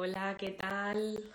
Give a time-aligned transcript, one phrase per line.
[0.00, 1.34] Hola, ¿qué tal?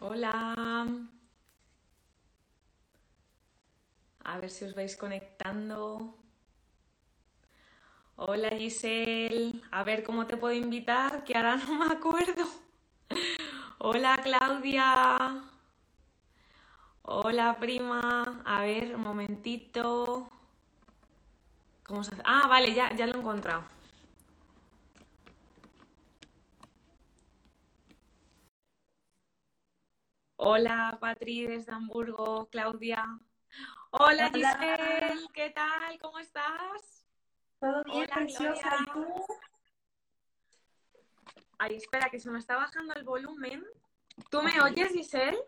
[0.00, 0.34] Hola.
[4.24, 6.14] A ver si os vais conectando.
[8.16, 9.62] Hola Giselle.
[9.70, 12.44] A ver cómo te puedo invitar, que ahora no me acuerdo.
[13.78, 15.42] Hola Claudia.
[17.02, 18.42] Hola prima.
[18.44, 20.30] A ver, un momentito.
[21.84, 22.22] ¿Cómo se hace?
[22.24, 23.64] Ah, vale, ya, ya lo he encontrado.
[30.36, 33.20] Hola Patri desde Hamburgo, Claudia.
[33.90, 35.98] Hola Hola, Giselle, ¿qué tal?
[36.00, 37.06] ¿Cómo estás?
[37.58, 38.76] ¿todo bien, Hola preciosa?
[38.80, 39.06] ¿Y tú?
[41.58, 43.64] Ay, espera, que se me está bajando el volumen.
[44.30, 45.38] ¿Tú me oyes, Giselle?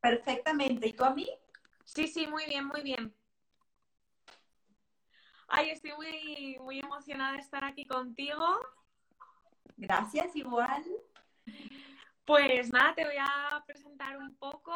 [0.00, 0.88] perfectamente.
[0.88, 1.28] ¿Y tú a mí?
[1.84, 3.14] Sí, sí, muy bien, muy bien.
[5.48, 8.60] Ay, estoy muy, muy emocionada de estar aquí contigo.
[9.76, 10.84] Gracias, igual.
[12.24, 14.72] Pues nada, te voy a presentar un poco.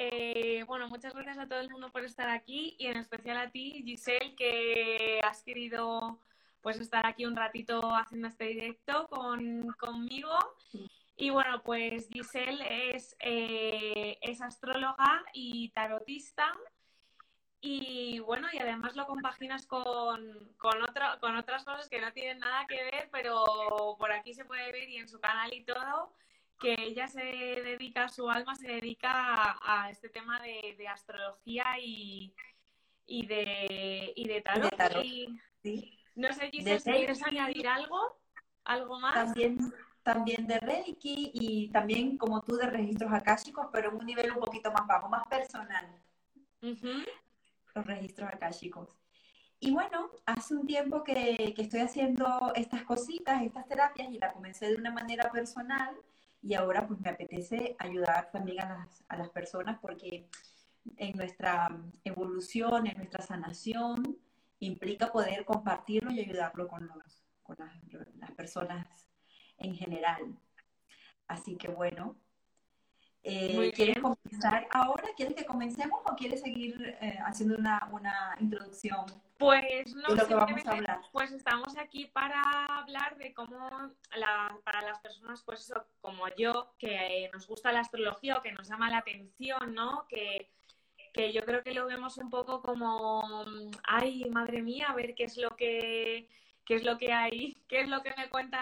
[0.00, 3.50] Eh, bueno, muchas gracias a todo el mundo por estar aquí y en especial a
[3.50, 6.20] ti, Giselle, que has querido
[6.60, 10.36] pues estar aquí un ratito haciendo este directo con, conmigo.
[11.16, 16.56] Y bueno, pues Giselle es, eh, es astróloga y tarotista.
[17.60, 20.78] Y bueno, y además lo compaginas con, con,
[21.20, 24.88] con otras cosas que no tienen nada que ver, pero por aquí se puede ver
[24.88, 26.14] y en su canal y todo,
[26.58, 31.64] que ella se dedica, su alma se dedica a, a este tema de, de astrología
[31.80, 32.34] y,
[33.06, 34.76] y de, y de Y de tarot.
[34.76, 35.98] tarot, Y ¿sí?
[36.14, 38.18] no sé, Giselle, si quieres añadir algo,
[38.64, 39.14] algo más.
[39.14, 39.58] también,
[40.02, 44.40] también de Reiki y también como tú de registros akáshicos, pero en un nivel un
[44.40, 45.86] poquito más bajo, más personal,
[47.74, 48.96] los registros akáshicos.
[49.60, 54.32] Y bueno, hace un tiempo que, que estoy haciendo estas cositas, estas terapias, y la
[54.32, 55.96] comencé de una manera personal,
[56.42, 60.28] y ahora pues me apetece ayudar también a las, a las personas porque
[60.96, 61.68] en nuestra
[62.04, 64.18] evolución, en nuestra sanación,
[64.60, 67.72] implica poder compartirlo y ayudarlo con, los, con las,
[68.16, 68.86] las personas
[69.58, 70.38] en general.
[71.26, 72.16] Así que bueno,
[73.22, 75.08] eh, ¿quieres comenzar ahora?
[75.16, 79.04] ¿Quieres que comencemos o quieres seguir eh, haciendo una, una introducción
[79.38, 81.00] Pues no, lo que vamos a simplemente hablar?
[81.12, 82.42] pues estamos aquí para
[82.80, 83.70] hablar de cómo
[84.16, 88.42] la- para las personas pues eso, como yo, que eh, nos gusta la astrología o
[88.42, 90.06] que nos llama la atención, ¿no?
[90.08, 90.50] Que,
[91.14, 93.44] que yo creo que lo vemos un poco como,
[93.84, 96.28] ay, madre mía, a ver qué es lo que
[96.64, 98.58] qué es lo que hay, qué es lo que me cuenta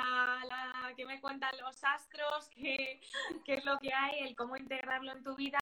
[0.48, 3.00] la, qué me cuentan los astros, qué,
[3.44, 5.58] qué es lo que hay, el cómo integrarlo en tu vida.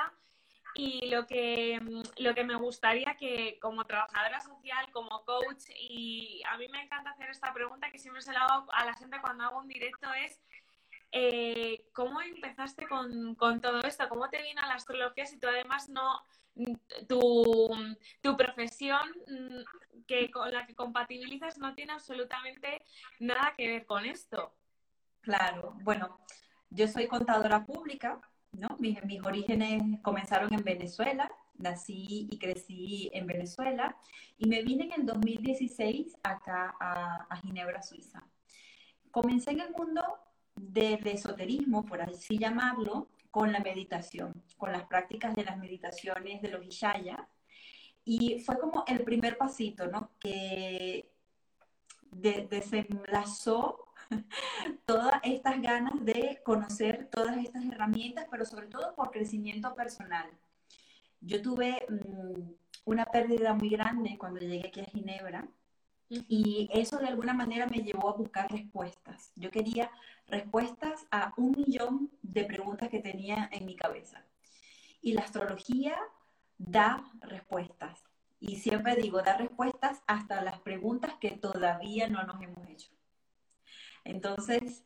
[0.74, 6.42] Y lo que, mm, lo que me gustaría que como trabajadora social, como coach, y
[6.50, 9.20] a mí me encanta hacer esta pregunta que siempre se la hago a la gente
[9.20, 10.40] cuando hago un directo es
[11.16, 14.08] eh, ¿cómo empezaste con, con todo esto?
[14.08, 16.20] ¿Cómo te vino la astrología si tú además no,
[16.56, 16.74] mm,
[17.06, 17.70] tu,
[18.20, 22.84] tu profesión mm, que con la que compatibilizas no tiene absolutamente
[23.20, 24.56] nada que ver con esto?
[25.20, 26.18] Claro, bueno,
[26.68, 28.20] yo soy contadora pública,
[28.59, 28.76] ¿no?
[28.78, 33.97] Mis, mis orígenes comenzaron en Venezuela, nací y crecí en Venezuela
[34.38, 38.25] y me vine en el 2016 acá a, a Ginebra, Suiza.
[39.10, 40.03] Comencé en el mundo
[40.56, 46.48] del esoterismo, por así llamarlo, con la meditación, con las prácticas de las meditaciones de
[46.48, 47.28] los Ishaya.
[48.04, 50.10] Y fue como el primer pasito, ¿no?
[50.21, 51.10] Que
[52.12, 53.88] de- desenlazó
[54.87, 60.28] todas estas ganas de conocer todas estas herramientas, pero sobre todo por crecimiento personal.
[61.21, 62.53] Yo tuve mm,
[62.84, 65.48] una pérdida muy grande cuando llegué aquí a Ginebra
[66.09, 69.33] y eso de alguna manera me llevó a buscar respuestas.
[69.36, 69.91] Yo quería
[70.28, 74.24] respuestas a un millón de preguntas que tenía en mi cabeza.
[75.01, 75.97] Y la astrología
[76.59, 78.04] da respuestas.
[78.39, 82.91] Y siempre digo, da respuestas hasta las preguntas que todavía no nos hemos hecho.
[84.04, 84.84] Entonces,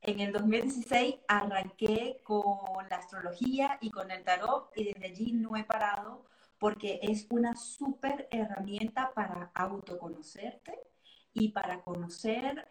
[0.00, 5.56] en el 2016 arranqué con la astrología y con el tarot y desde allí no
[5.56, 6.24] he parado
[6.58, 10.78] porque es una súper herramienta para autoconocerte
[11.32, 12.68] y para conocer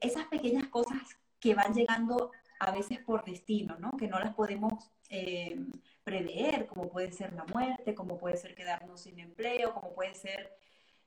[0.00, 3.92] esas pequeñas cosas que van llegando a veces por destino, ¿no?
[3.96, 5.58] Que no las podemos eh,
[6.02, 10.56] prever, como puede ser la muerte, como puede ser quedarnos sin empleo, como puede ser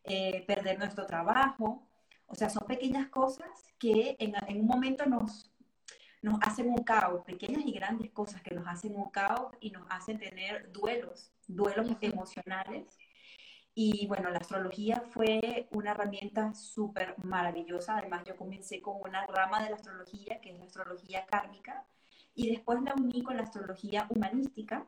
[0.04, 1.88] eh, perder nuestro trabajo.
[2.28, 5.50] O sea, son pequeñas cosas que en, en, un momento nos,
[6.22, 9.88] nos hacen un caos, pequeñas y grandes cosas que nos hacen un caos y nos
[9.90, 12.98] hacen tener duelos, duelos emocionales.
[13.74, 17.98] Y bueno, la astrología fue una herramienta súper maravillosa.
[17.98, 21.86] Además, yo comencé con una rama de la astrología, que es la astrología kármica,
[22.34, 24.86] y después la uní con la astrología humanística.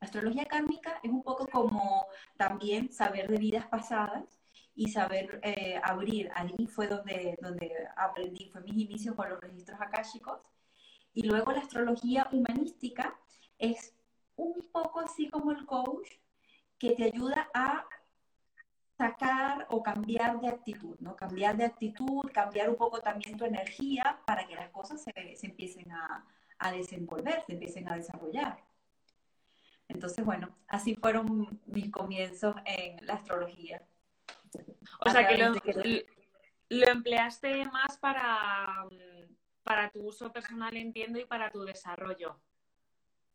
[0.00, 2.06] La astrología kármica es un poco como
[2.36, 4.40] también saber de vidas pasadas
[4.76, 6.30] y saber eh, abrir.
[6.34, 10.40] Allí fue donde, donde aprendí, fue mis inicios con los registros akáshicos.
[11.12, 13.18] Y luego la astrología humanística
[13.58, 13.94] es
[14.36, 16.08] un poco así como el coach
[16.78, 17.86] que te ayuda a
[18.98, 21.16] sacar o cambiar de actitud, ¿no?
[21.16, 25.46] Cambiar de actitud, cambiar un poco también tu energía para que las cosas se, se
[25.46, 26.24] empiecen a,
[26.58, 28.58] a desenvolver, se empiecen a desarrollar.
[29.88, 33.82] Entonces, bueno, así fueron mis comienzos en la astrología.
[35.04, 35.52] O sea, que lo,
[36.68, 38.86] lo, empleaste más para,
[39.62, 42.40] para tu uso personal, entiendo, y para tu desarrollo.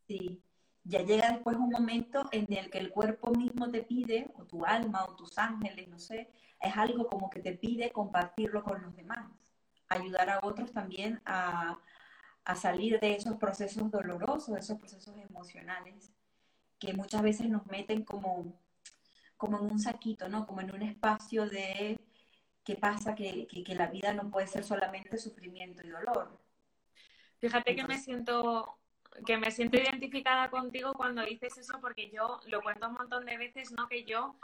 [0.08, 0.42] Sí,
[0.84, 4.66] ya llega después un momento en el que el cuerpo mismo te pide, o tu
[4.66, 8.96] alma, o tus ángeles, no sé, es algo como que te pide compartirlo con los
[8.96, 9.32] demás,
[9.90, 11.80] ayudar a otros también a,
[12.44, 16.12] a salir de esos procesos dolorosos, de esos procesos emocionales
[16.82, 18.60] que muchas veces nos meten como,
[19.42, 20.46] como en un saquito, ¿no?
[20.46, 22.00] Como en un espacio de
[22.64, 26.40] qué pasa, que, que, la vida no puede ser solamente sufrimiento y dolor.
[27.40, 28.78] Fíjate que me siento
[29.26, 33.38] que me siento identificada contigo cuando dices eso porque yo lo cuento un montón de
[33.38, 33.88] veces, ¿no?
[33.88, 34.36] Que yo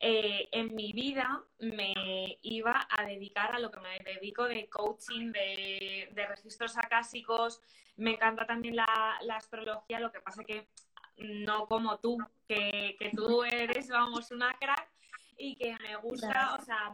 [0.00, 1.94] eh, en mi vida me
[2.42, 7.62] iba a dedicar a lo que me dedico de coaching, de, registros acásicos.
[7.96, 10.68] Me encanta también la, astrología, lo que pasa que
[11.16, 14.88] no como tú, que, tú eres, vamos, una crack
[15.36, 16.92] y que me gusta, o sea,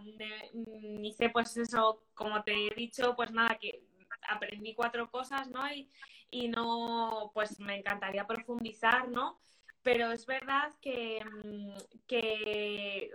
[1.02, 3.82] hice pues eso, como te he dicho, pues nada, que
[4.28, 5.70] aprendí cuatro cosas, ¿no?
[5.70, 5.90] Y,
[6.30, 9.40] y no, pues me encantaría profundizar, ¿no?
[9.82, 11.76] pero es verdad que, mm,
[12.06, 13.10] que,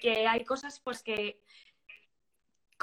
[0.00, 1.42] que, hay cosas pues que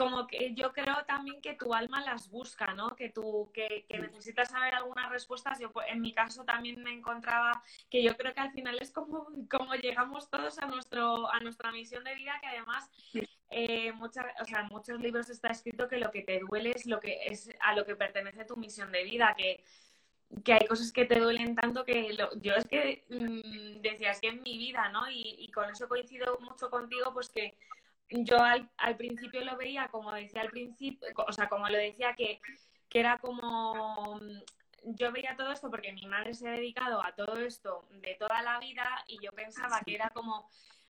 [0.01, 2.95] como que yo creo también que tu alma las busca, ¿no?
[2.95, 5.59] Que tú que, que necesitas saber algunas respuestas.
[5.59, 8.91] Yo pues, en mi caso también me encontraba que yo creo que al final es
[8.91, 12.89] como, como llegamos todos a nuestro a nuestra misión de vida, que además
[13.51, 16.99] eh, o sea, en muchos libros está escrito que lo que te duele es lo
[16.99, 19.63] que es a lo que pertenece tu misión de vida, que
[20.43, 24.41] que hay cosas que te duelen tanto que yo es que mm, decías que en
[24.41, 25.09] mi vida, ¿no?
[25.11, 27.57] Y, con eso coincido mucho contigo, pues que
[28.11, 32.41] yo al, principio lo veía como decía al principio, o sea, como lo decía que,
[32.89, 34.41] que era como mm,
[34.83, 38.41] yo veía todo esto porque mi madre se ha dedicado a todo esto de toda
[38.41, 40.49] la vida y yo pensaba que era como,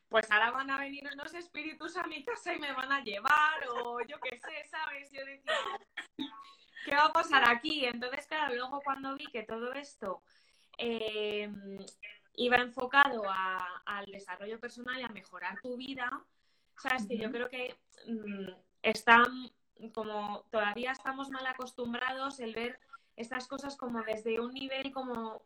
[0.09, 3.67] pues ahora van a venir unos espíritus a mi casa y me van a llevar
[3.69, 5.11] o yo qué sé, ¿sabes?
[5.11, 5.53] Yo decía,
[6.85, 7.85] ¿qué va a pasar aquí?
[7.85, 10.23] Entonces, claro, luego cuando vi que todo esto
[10.77, 11.49] eh,
[12.35, 13.23] iba enfocado
[13.85, 16.23] al desarrollo personal y a mejorar tu vida,
[16.81, 17.75] sabes que yo creo que
[18.07, 18.49] mm,
[18.81, 19.51] están
[19.93, 22.79] como todavía estamos mal acostumbrados el ver
[23.15, 25.41] estas cosas como desde un nivel como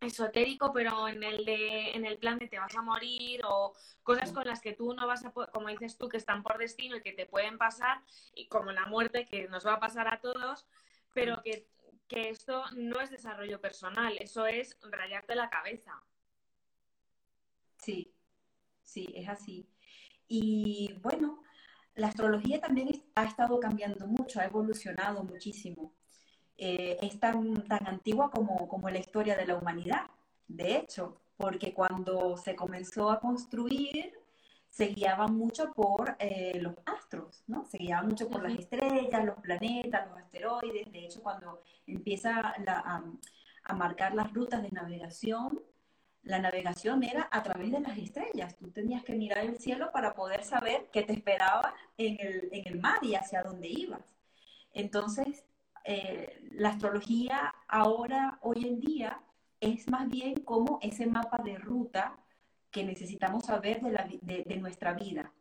[0.00, 3.72] esotérico, pero en el de, en el plan de te vas a morir o
[4.02, 6.96] cosas con las que tú no vas a, como dices tú, que están por destino
[6.96, 8.02] y que te pueden pasar,
[8.34, 10.66] y como la muerte que nos va a pasar a todos,
[11.14, 11.68] pero que,
[12.08, 16.02] que esto no es desarrollo personal, eso es rayarte la cabeza.
[17.78, 18.12] Sí,
[18.82, 19.71] sí, es así.
[20.34, 21.42] Y bueno,
[21.94, 25.92] la astrología también ha estado cambiando mucho, ha evolucionado muchísimo.
[26.56, 30.06] Eh, es tan, tan antigua como, como la historia de la humanidad,
[30.48, 34.14] de hecho, porque cuando se comenzó a construir,
[34.70, 37.66] se guiaba mucho por eh, los astros, ¿no?
[37.66, 40.90] Se guiaba mucho por las estrellas, los planetas, los asteroides.
[40.90, 43.02] De hecho, cuando empieza a,
[43.64, 45.60] a, marcar las rutas de navegación,
[46.22, 48.56] la navegación era a través de las estrellas.
[48.56, 52.66] Tú tenías que mirar el cielo para poder saber qué te esperaba en el, en
[52.66, 54.02] el mar y hacia dónde ibas.
[54.72, 55.44] Entonces,
[55.84, 59.20] eh, la astrología ahora, hoy en día,
[59.60, 62.16] es más bien como ese mapa de ruta
[62.70, 65.32] que necesitamos saber de, la, de, nuestra vida.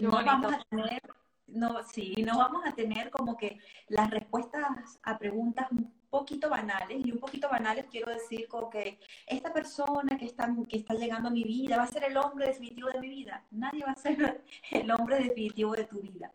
[0.00, 1.02] no vamos a tener,
[1.46, 7.04] no, sí, no vamos a tener como que las respuestas a preguntas un poquito banales,
[7.04, 11.28] y un poquito banales quiero decir como que esta persona que está, que está llegando
[11.28, 13.44] a mi vida va a ser el hombre definitivo de mi vida.
[13.50, 16.32] Nadie va a ser el hombre definitivo de tu vida.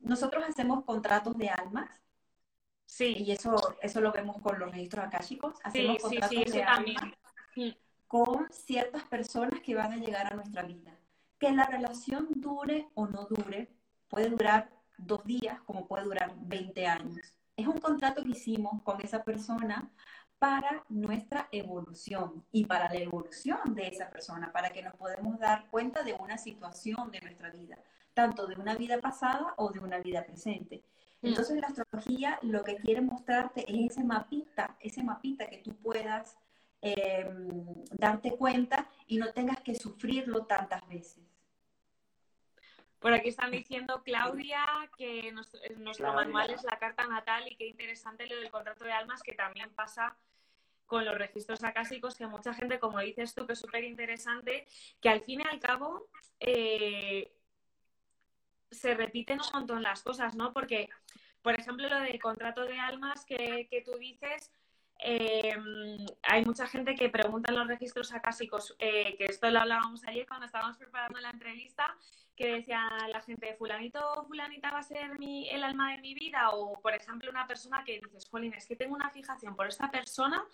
[0.00, 2.02] Nosotros hacemos contratos de almas
[2.92, 3.14] Sí.
[3.16, 5.54] Y eso, eso lo vemos con los registros akáshicos.
[5.64, 7.76] Hacemos sí, sí, sí, también.
[8.06, 10.94] con ciertas personas que van a llegar a nuestra vida.
[11.38, 13.72] Que la relación dure o no dure,
[14.08, 17.34] puede durar dos días como puede durar 20 años.
[17.62, 19.88] Es un contrato que hicimos con esa persona
[20.40, 25.68] para nuestra evolución y para la evolución de esa persona, para que nos podamos dar
[25.70, 27.78] cuenta de una situación de nuestra vida,
[28.14, 30.82] tanto de una vida pasada o de una vida presente.
[31.20, 31.28] Mm.
[31.28, 36.36] Entonces la astrología lo que quiere mostrarte es ese mapita, ese mapita que tú puedas
[36.80, 41.31] em, darte cuenta y no tengas que sufrirlo tantas veces.
[43.02, 44.64] Por aquí están diciendo, Claudia,
[44.96, 45.34] que
[45.76, 49.32] nuestro manual es la carta natal y qué interesante lo del contrato de almas que
[49.32, 50.16] también pasa
[50.86, 54.68] con los registros acásicos, que mucha gente, como dices tú, que es súper interesante,
[55.00, 57.34] que al fin y al cabo eh,
[58.70, 60.52] se repiten un montón las cosas, ¿no?
[60.52, 60.88] Porque,
[61.42, 64.52] por ejemplo, lo del contrato de almas que, que tú dices,
[65.04, 65.56] eh,
[66.22, 70.26] hay mucha gente que pregunta en los registros acásicos, eh, que esto lo hablábamos ayer
[70.26, 71.96] cuando estábamos preparando la entrevista,
[72.36, 76.50] que decía la gente, fulanito fulanita va a ser mi, el alma de mi vida,
[76.50, 79.90] o por ejemplo una persona que dices, Jolín, es que tengo una fijación por esta
[79.90, 80.44] persona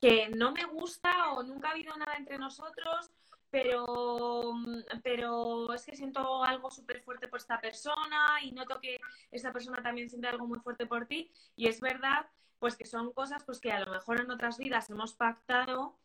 [0.00, 3.10] que no me gusta o nunca ha habido nada entre nosotros,
[3.50, 4.54] pero,
[5.02, 8.98] pero es que siento algo súper fuerte por esta persona y noto que
[9.30, 12.26] esta persona también siente algo muy fuerte por ti y es verdad
[12.58, 15.98] pues que son cosas pues que a lo mejor en otras vidas hemos pactado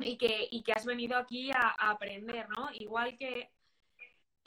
[0.00, 2.70] y que, y que has venido aquí a, aprender, ¿no?
[2.72, 3.50] Igual que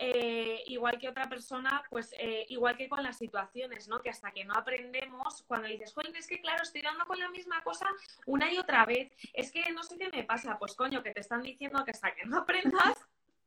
[0.06, 4.02] eh, igual que otra persona, pues eh, igual que con las situaciones, ¿no?
[4.02, 7.30] Que hasta que no aprendemos, cuando dices, joder, es que claro, estoy dando con la
[7.30, 7.88] misma cosa
[8.26, 11.22] una y otra vez, es que no sé qué me pasa, pues coño, que te
[11.22, 12.98] están diciendo que hasta que no aprendas,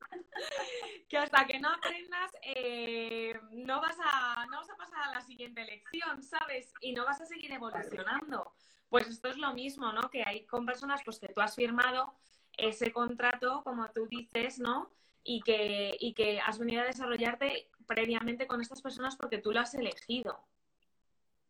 [1.11, 5.21] que hasta que no aprendas eh, no, vas a, no vas a pasar a la
[5.21, 6.73] siguiente lección, ¿sabes?
[6.81, 8.55] Y no vas a seguir evolucionando.
[8.89, 10.09] Pues esto es lo mismo, ¿no?
[10.09, 12.15] Que hay con personas pues que tú has firmado
[12.57, 14.91] ese contrato, como tú dices, ¿no?
[15.29, 19.61] Y que, y que has venido a desarrollarte previamente con estas personas porque tú lo
[19.61, 20.39] has elegido.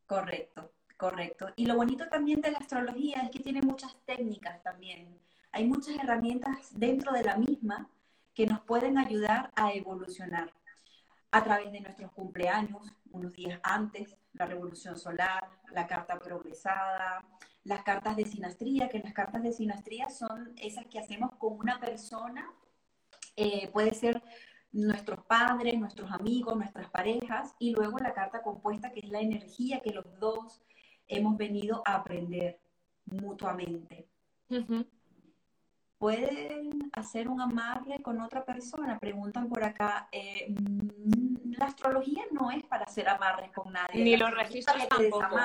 [0.06, 1.52] Correcto, correcto.
[1.56, 5.18] Y lo bonito también de la astrología es que tiene muchas técnicas también.
[5.52, 7.88] Hay muchas herramientas dentro de la misma
[8.34, 10.52] que nos pueden ayudar a evolucionar
[11.30, 17.24] a través de nuestros cumpleaños, unos días antes, la revolución solar, la carta progresada,
[17.64, 21.80] las cartas de sinastría, que las cartas de sinastría son esas que hacemos con una
[21.80, 22.50] persona,
[23.36, 24.22] eh, puede ser
[24.72, 29.80] nuestros padres, nuestros amigos, nuestras parejas, y luego la carta compuesta, que es la energía
[29.80, 30.62] que los dos
[31.08, 32.60] hemos venido a aprender
[33.06, 34.08] mutuamente
[35.98, 38.98] pueden hacer un amarre con otra persona.
[38.98, 44.04] Preguntan por acá, eh, mm, la astrología no es para hacer amarres con nadie.
[44.04, 45.36] Ni los registros tampoco.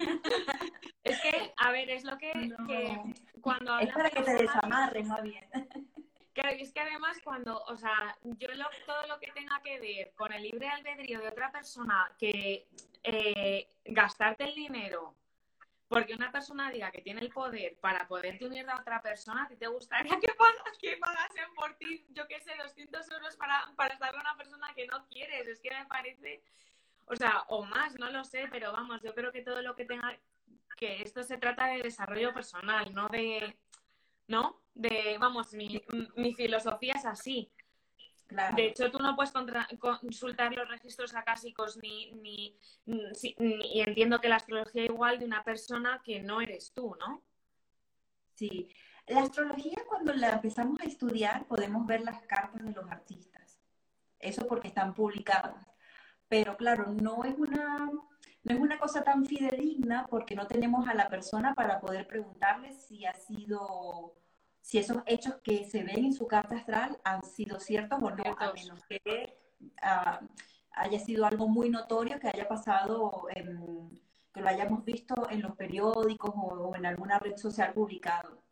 [1.04, 2.32] es que, a ver, es lo que,
[3.40, 5.44] cuando Es para que te desamarres, más bien.
[6.40, 8.48] Claro, y es que además cuando, o sea, yo
[8.86, 12.68] todo lo que tenga que ver con el libre albedrío de otra persona, que
[13.02, 15.16] eh, gastarte el dinero
[15.88, 19.56] porque una persona diga que tiene el poder para poderte unir a otra persona, ¿a
[19.56, 20.28] te gustaría que,
[20.80, 24.72] que pagasen por ti, yo qué sé, 200 euros para, para estar con una persona
[24.76, 25.48] que no quieres?
[25.48, 26.44] Es que me parece,
[27.06, 29.86] o sea, o más, no lo sé, pero vamos, yo creo que todo lo que
[29.86, 30.16] tenga,
[30.76, 33.56] que esto se trata de desarrollo personal, no de,
[34.28, 34.62] ¿no?
[34.74, 35.82] De, vamos, mi,
[36.16, 37.50] mi filosofía es así.
[38.56, 39.32] De hecho, tú no puedes
[39.78, 46.02] consultar los registros acásicos ni, ni, y entiendo que la astrología igual de una persona
[46.04, 47.22] que no eres tú, ¿no?
[48.34, 48.68] Sí.
[49.06, 53.58] La astrología cuando la empezamos a estudiar podemos ver las cartas de los artistas.
[54.18, 55.66] Eso porque están publicadas.
[56.28, 57.90] Pero claro, no es una,
[58.48, 62.72] no es una cosa tan fidedigna porque no tenemos a la persona para poder preguntarle
[62.72, 64.14] si ha sido
[64.60, 68.36] si esos hechos que se ven en su carta astral han sido ciertos o no,
[68.38, 69.34] a menos que
[69.80, 70.20] ah,
[70.72, 76.32] haya sido algo muy notorio que haya pasado, que lo hayamos visto en los periódicos
[76.34, 78.42] o, en alguna red social publicado.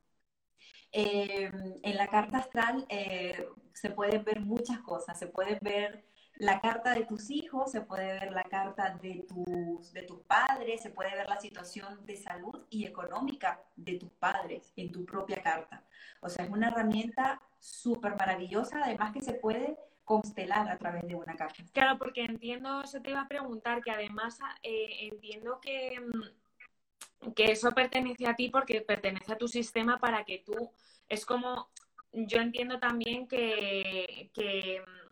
[0.93, 1.51] Eh,
[1.83, 6.07] en la carta astral eh, se pueden ver muchas cosas, se puede ver
[6.39, 10.91] la carta de tus hijos, se puede ver la carta de tus, de padres, se
[10.91, 15.85] puede ver la situación de salud y económica de tus padres en tu propia carta.
[16.21, 21.15] O sea, es una herramienta súper maravillosa, además que se puede constelar a través de
[21.15, 21.65] una carta.
[21.73, 27.51] Claro, porque entiendo, eso te iba a preguntar, que además eh, entiendo que, mm, que
[27.53, 30.71] eso pertenece a ti porque pertenece a tu sistema para que tú,
[31.09, 31.71] es como,
[32.13, 35.06] yo entiendo también que, que mm,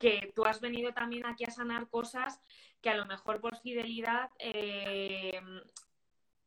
[0.00, 2.40] que tú has venido también aquí a sanar cosas
[2.80, 5.38] que a lo mejor por fidelidad, eh,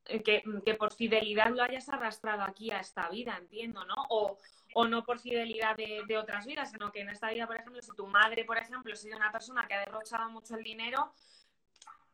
[0.04, 0.44] que,
[0.78, 3.96] por fidelidad lo hayas arrastrado aquí a esta vida, entiendo, ¿no?
[4.10, 4.38] O,
[4.88, 8.08] no por fidelidad de, otras vidas, sino que en esta vida, por ejemplo, si tu
[8.08, 11.14] madre, por ejemplo, ha sido una persona que ha derrochado mucho el dinero,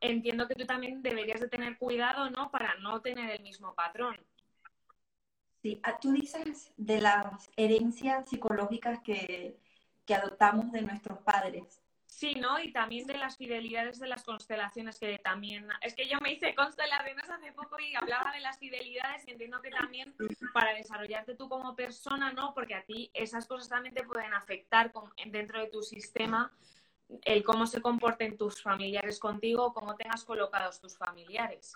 [0.02, 2.52] entiendo que tú también deberías de tener cuidado, ¿no?
[2.52, 4.18] Para no tener el mismo patrón.
[5.62, 9.58] Sí, ah, tú dices de las herencias psicológicas que,
[10.10, 11.84] que adoptamos de nuestros padres.
[12.08, 12.60] Sí, ¿no?
[12.60, 15.68] Y también de las fidelidades de las constelaciones, que también...
[15.84, 19.62] Es que yo me hice constelaciones hace poco y hablaba de las fidelidades y entiendo
[19.62, 20.16] que también
[20.52, 22.56] para desarrollarte tú como persona, ¿no?
[22.56, 24.92] Porque a ti esas cosas también te pueden afectar
[25.28, 26.52] dentro de tu sistema,
[27.24, 31.76] el cómo se comporten tus familiares contigo, cómo tengas colocados tus familiares.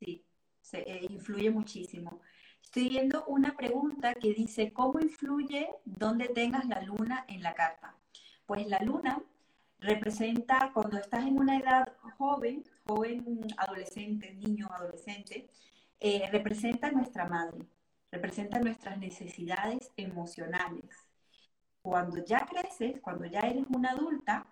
[0.00, 0.24] Sí,
[0.62, 2.22] se, eh, influye muchísimo.
[2.68, 7.96] Estoy viendo una pregunta que dice, ¿cómo influye donde tengas la luna en la carta?
[8.44, 9.22] Pues la luna
[9.78, 15.48] representa cuando estás en una edad joven, joven adolescente, niño, adolescente,
[15.98, 17.66] eh, representa nuestra madre,
[18.10, 21.08] representa nuestras necesidades emocionales.
[21.80, 24.46] Cuando ya creces, cuando ya eres una adulta,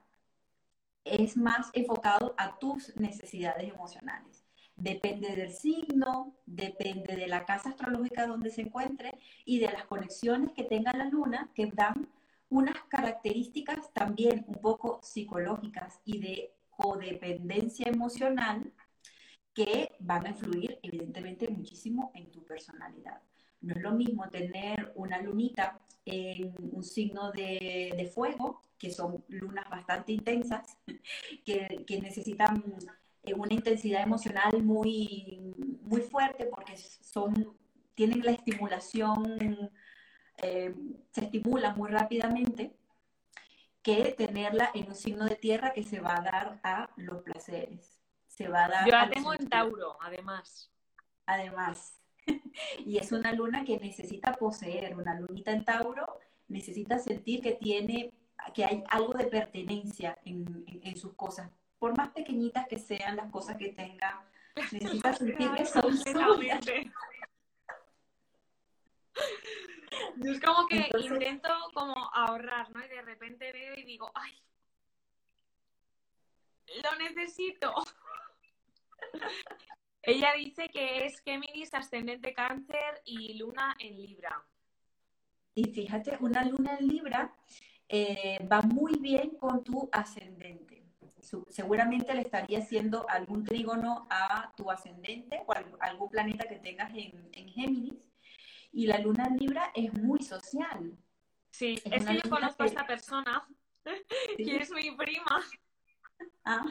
[1.04, 4.45] es más enfocado a tus necesidades emocionales.
[4.76, 10.52] Depende del signo, depende de la casa astrológica donde se encuentre y de las conexiones
[10.52, 12.08] que tenga la luna que dan
[12.50, 18.72] unas características también un poco psicológicas y de codependencia emocional
[19.54, 23.22] que van a influir evidentemente muchísimo en tu personalidad.
[23.62, 29.68] No es lo mismo tener una lunita en un signo de, fuego, que son lunas
[29.70, 30.76] bastante intensas,
[31.46, 32.62] que, que necesitan
[33.34, 37.56] una intensidad emocional muy, muy fuerte porque son,
[37.94, 39.70] tienen la estimulación,
[40.42, 40.74] eh,
[41.10, 42.76] se estimula muy rápidamente,
[43.82, 48.00] que tenerla en un signo de tierra que se va a dar a los placeres.
[48.26, 50.72] Se va a dar Yo la tengo en Tauro, además.
[51.24, 52.00] Además.
[52.84, 58.12] y es una luna que necesita poseer, una lunita en Tauro necesita sentir que tiene,
[58.54, 63.30] que hay algo de pertenencia en, en sus cosas, por más pequeñitas que sean las
[63.30, 64.24] cosas que tenga,
[64.72, 65.96] necesitas sentir que son
[70.16, 72.84] Yo es como que intento como ahorrar, ¿no?
[72.84, 74.32] Y de repente veo y digo, ay,
[76.82, 77.74] lo necesito.
[80.02, 84.44] Ella dice que es Géminis, ascendente cáncer y luna en Libra.
[85.54, 87.34] Y fíjate, una luna en Libra
[87.88, 90.65] eh, va muy bien con tu ascendente
[91.48, 97.48] seguramente le estaría haciendo algún trígono a tu ascendente o algún planeta que tengas en,
[97.48, 97.94] Géminis.
[98.72, 100.96] Y la luna en Libra es muy social.
[101.50, 103.46] Sí, es, que yo conozco a esta persona
[104.38, 105.42] y es mi prima.
[106.44, 106.64] Ah.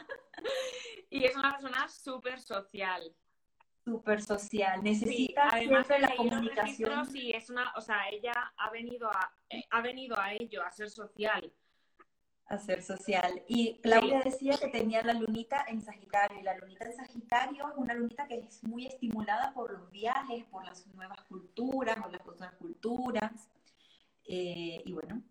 [1.10, 3.14] Y es una persona súper social.
[3.84, 4.82] Súper social.
[4.82, 7.06] Necesita siempre la comunicación.
[7.06, 9.32] Sí, es una, o sea, ella ha venido a,
[9.70, 11.52] ha venido a ello, a ser social
[12.48, 13.42] a ser social.
[13.48, 17.74] Y Claudia decía que tenía la lunita en Sagitario, y la lunita en Sagitario es
[17.76, 22.26] una lunita que es muy estimulada por los viajes, por las nuevas culturas, por las
[22.26, 23.48] otras culturas,
[24.24, 25.22] eh, y bueno,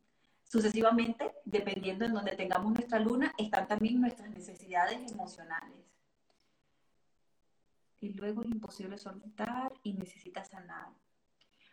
[0.44, 5.86] sucesivamente, dependiendo en donde tengamos nuestra luna, están también nuestras necesidades emocionales.
[8.02, 10.90] Y luego es imposible soltar y necesitas sanar.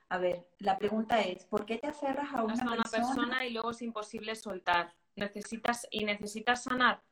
[0.09, 3.71] A ver, la pregunta es, ¿por qué te aferras a una, una persona y luego
[3.71, 4.95] es imposible soltar?
[5.17, 7.03] Necesitas y necesitas sanar,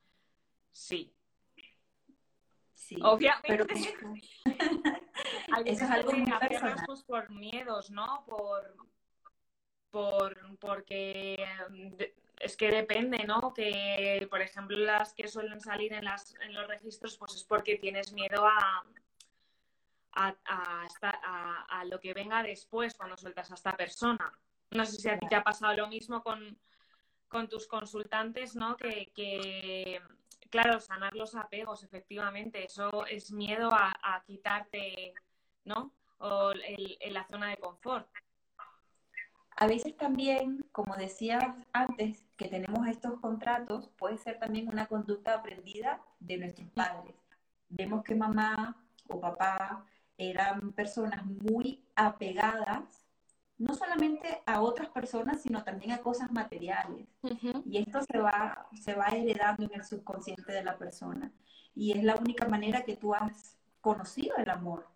[0.72, 1.14] sí.
[2.74, 3.46] Sí, obviamente.
[3.46, 3.66] Pero...
[5.64, 6.82] Eso es algo muy personal.
[6.86, 8.24] Pues, por miedos, ¿no?
[8.26, 8.74] Por,
[9.90, 11.36] por porque
[12.40, 13.52] es que depende, ¿no?
[13.54, 17.76] Que, por ejemplo, las que suelen salir en, las, en los registros, pues es porque
[17.76, 18.84] tienes miedo a,
[20.12, 24.32] a, a, a, lo que venga después cuando sueltas a esta persona.
[24.70, 26.58] No sé si a ti te ha pasado lo mismo con,
[27.30, 28.76] con tus consultantes, ¿no?
[28.76, 30.02] Que,
[30.50, 35.14] claro, sanar los apegos, efectivamente, eso es miedo a, quitarte,
[35.64, 35.94] ¿no?
[36.18, 38.06] O el, la zona de confort.
[39.56, 45.34] A veces también, como decía antes, que tenemos estos contratos, puede ser también una conducta
[45.34, 47.14] aprendida de nuestros padres.
[47.68, 48.76] Vemos que mamá
[49.08, 53.09] o papá eran personas muy apegadas
[53.60, 57.06] no solamente a otras personas, sino también a cosas materiales.
[57.66, 61.30] Y esto se va, se va heredando en el subconsciente de la persona.
[61.74, 64.88] Y es la única manera que tú has conocido el amor.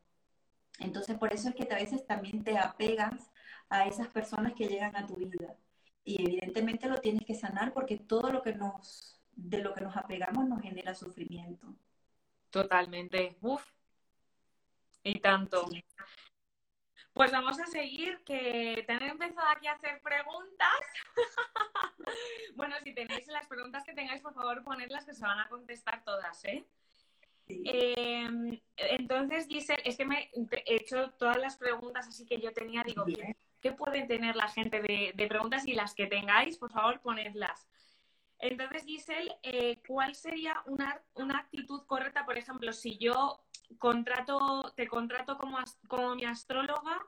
[0.79, 3.31] Entonces, por eso es que a veces también te apegas
[3.69, 5.55] a esas personas que llegan a tu vida.
[6.03, 9.95] Y evidentemente lo tienes que sanar porque todo lo que nos, de lo que nos
[9.95, 11.67] apegamos nos genera sufrimiento.
[12.49, 13.37] Totalmente.
[13.43, 13.63] Uf.
[15.03, 15.69] Y tanto.
[17.15, 20.81] Pues vamos a seguir, que te han empezado aquí a hacer preguntas.
[22.57, 26.03] bueno, si tenéis las preguntas que tengáis, por favor, ponedlas que se van a contestar
[26.03, 26.67] todas, ¿eh?
[27.47, 30.29] Em, entonces, Giselle, es que me
[30.67, 33.05] he hecho todas las preguntas así que yo tenía, digo,
[33.61, 35.69] ¿qué, pueden tener la gente de, preguntas?
[35.69, 37.69] Y las que tengáis, por favor, ponedlas.
[38.41, 43.44] Entonces, Giselle, eh, ¿cuál sería una, una, actitud correcta, por ejemplo, si yo
[43.79, 47.01] contrato, te contrato como, como mi astróloga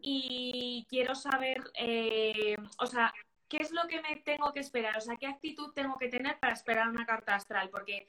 [0.00, 3.12] y quiero saber, eh, o sea,
[3.48, 4.96] ¿qué es lo que me tengo que esperar?
[4.96, 7.70] O sea, ¿qué actitud tengo que tener para esperar una carta astral?
[7.70, 8.06] Porque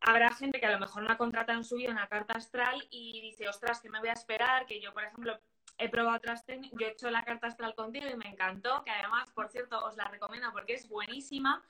[0.00, 2.86] habrá gente que a lo mejor no ha contratado en su vida una carta astral
[2.90, 4.66] y dice, ostras, ¿qué me voy a esperar?
[4.66, 5.38] Que yo, por ejemplo,
[5.78, 8.90] he probado otras técnicas, yo he hecho la carta astral contigo y me encantó, que
[8.90, 11.62] además, por cierto, os la recomiendo porque es buenísima.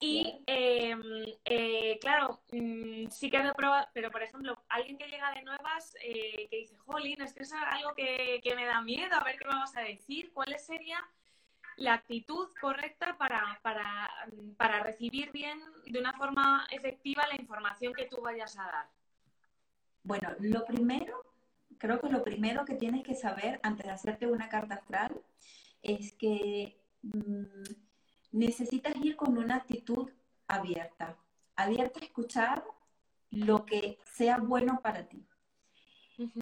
[0.00, 1.02] Y em,
[1.44, 5.96] eh, claro, mm, sí que he probado, pero por ejemplo, alguien que llega de nuevas
[6.02, 9.38] eh, que dice, jolín, es que es algo que, que, me da miedo, a ver
[9.38, 10.98] qué me vas a decir, ¿cuál sería
[11.76, 14.10] la actitud correcta para, para,
[14.56, 18.88] para recibir bien, de una forma efectiva, la información que tú vayas a dar?
[20.02, 21.27] Bueno, lo primero
[21.78, 25.20] creo que lo primero que tienes que saber antes de hacerte una carta astral
[25.82, 27.44] es que mm,
[28.32, 30.10] necesitas ir con una actitud
[30.46, 31.16] abierta,
[31.56, 32.64] abierta a escuchar
[33.30, 35.24] lo que sea bueno para ti.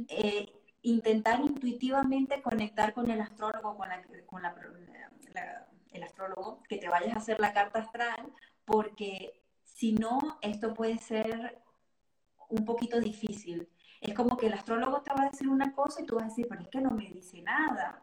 [0.09, 3.89] Eh, intentar intuitivamente conectar con el astrólogo, con,
[5.93, 8.33] el astrólogo, que te vayas a hacer la carta astral,
[8.65, 11.61] porque si no, esto puede ser
[12.49, 13.69] un poquito difícil
[14.07, 16.29] es como que el astrólogo te va a decir una cosa y tú vas a
[16.29, 18.03] decir, pero es que no me dice nada.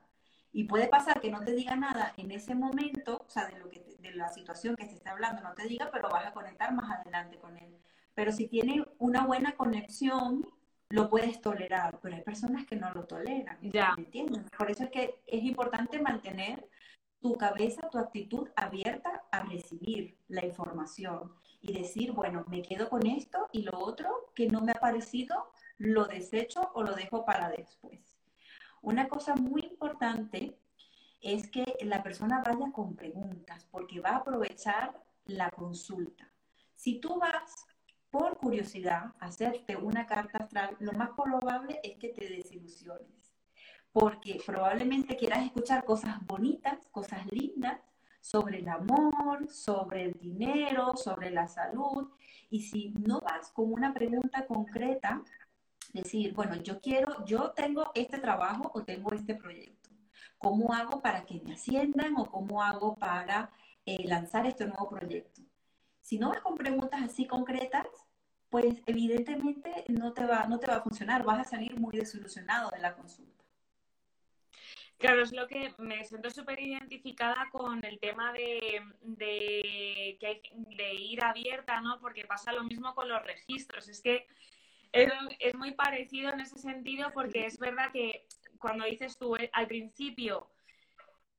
[0.51, 3.69] Y puede pasar que no te diga nada en ese momento, o sea, de, lo
[3.69, 6.73] que de la situación que se está hablando, no te diga, pero vas a conectar
[6.73, 7.75] más adelante con él.
[8.13, 10.47] Pero si tiene una buena conexión,
[10.89, 13.57] lo puedes tolerar, pero hay personas que no lo toleran.
[13.61, 13.93] Ya.
[13.97, 14.43] ¿Me entiendes?
[14.55, 16.69] Por eso es que es importante mantener
[17.19, 23.07] tu cabeza, tu actitud abierta a recibir la información y decir, bueno, me quedo con
[23.07, 27.49] esto y lo otro que no me ha parecido, lo desecho o lo dejo para
[27.49, 27.99] después.
[28.81, 30.57] Una cosa muy importante
[31.21, 36.29] es que la persona vaya con preguntas porque va a aprovechar la consulta.
[36.75, 37.65] Si tú vas
[38.09, 43.33] por curiosidad a hacerte una carta astral, lo más probable es que te desilusiones,
[43.91, 47.79] porque probablemente quieras escuchar cosas bonitas, cosas lindas
[48.19, 52.09] sobre el amor, sobre el dinero, sobre la salud,
[52.49, 55.23] y si no vas con una pregunta concreta,
[55.93, 59.89] decir, bueno, yo quiero, yo tengo este trabajo o tengo este proyecto.
[60.38, 63.51] ¿Cómo hago para que me asciendan o cómo hago para
[63.86, 65.41] eh, lanzar este nuevo proyecto?
[66.01, 67.88] Si no vas con preguntas así concretas,
[68.49, 72.69] pues evidentemente no te va, no te va a funcionar, vas a salir muy desilusionado
[72.71, 73.43] de la consulta.
[74.97, 80.17] Claro, es lo que me siento súper identificada con el tema de, de,
[80.77, 81.99] de ir abierta, ¿no?
[81.99, 83.89] Porque pasa lo mismo con los registros.
[83.89, 84.27] Es que
[84.93, 88.27] es, muy parecido en ese sentido porque es verdad que
[88.60, 90.49] cuando dices tú eh, al principio,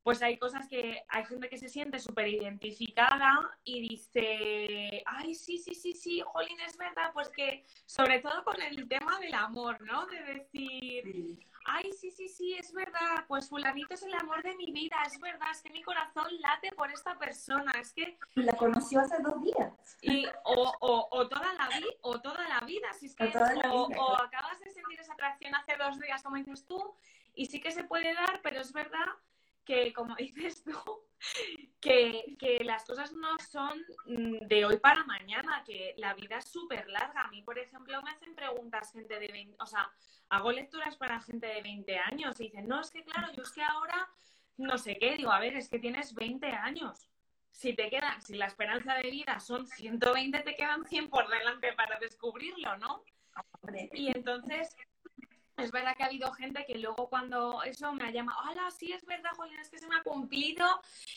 [0.02, 5.56] pues hay cosas que hay gente que se siente súper identificada y dice, ay, sí,
[5.56, 9.80] sí, sí, sí, Jolín, es verdad, pues que sobre todo con el tema del amor,
[9.80, 10.06] ¿no?
[10.06, 14.70] De decir, ay, sí, sí, sí, es verdad, pues fulanito es el amor de mi
[14.72, 18.18] vida, es verdad, es que mi corazón late por esta persona, es que...
[18.34, 19.98] La conoció hace dos días.
[20.02, 23.32] Y, o, o, o toda la vida, o toda la vida, si es que...
[23.70, 26.94] O, o, acabas de sentir esa atracción hace dos días, como dices tú,
[27.34, 29.06] y sí que se puede dar, pero es verdad
[29.64, 30.78] que, como dices tú,
[31.80, 36.46] que, que, las cosas no son mm, de hoy para mañana, que la vida es
[36.46, 37.22] súper larga.
[37.22, 39.90] A mí, por ejemplo, me hacen preguntas gente de 20, o sea,
[40.28, 43.52] hago lecturas para gente de 20 años y dicen, no, es que claro, yo es
[43.52, 44.08] que ahora
[44.56, 47.08] no sé qué, digo, a ver, es que tienes 20 años.
[47.50, 51.72] Si te quedan, si la esperanza de vida son 120, te quedan 100 por delante
[51.72, 53.04] para descubrirlo, ¿no?
[53.92, 54.76] Y entonces,
[55.56, 58.92] es verdad que ha habido gente que luego cuando eso me ha llamado, hola, sí,
[58.92, 60.66] es verdad, Julián, es que se me ha cumplido.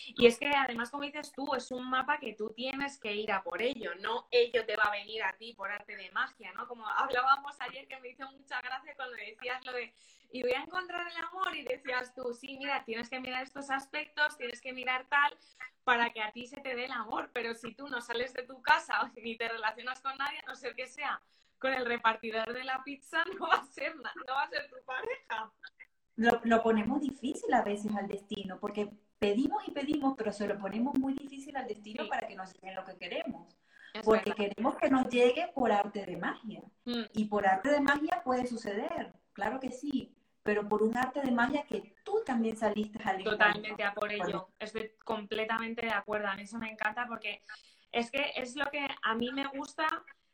[0.06, 3.32] Y es que además, como dices tú, es un mapa que tú tienes que ir
[3.32, 6.52] a por ello, no ello te va a venir a ti por arte de magia,
[6.54, 6.68] ¿no?
[6.68, 9.94] Como hablábamos ayer que me hizo mucha gracia cuando decías lo de,
[10.32, 13.70] y voy a encontrar el amor y decías tú, sí, mira, tienes que mirar estos
[13.70, 15.36] aspectos, tienes que mirar tal
[15.84, 18.44] para que a ti se te dé el amor, pero si tú no sales de
[18.44, 21.22] tu casa ni te relacionas con nadie, a no ser que sea
[21.60, 24.76] con el repartidor de la pizza no va a ser, no va a ser tu
[24.86, 25.52] pareja.
[26.16, 28.90] Lo, lo, ponemos difícil a veces al destino, porque
[29.20, 32.74] pedimos y pedimos, pero se lo ponemos muy difícil al destino para que nos llegue
[32.74, 33.56] lo que queremos.
[34.04, 36.62] porque queremos que nos llegue por arte de magia.
[36.86, 37.04] Mm.
[37.14, 41.32] Y por arte de magia puede suceder, claro que sí, pero por un arte de
[41.32, 44.50] magia que tú también saliste al Totalmente a por ello.
[44.60, 46.28] Estoy completamente de acuerdo.
[46.28, 47.42] A mí eso me encanta porque
[47.92, 49.88] es que es lo que a mí me gusta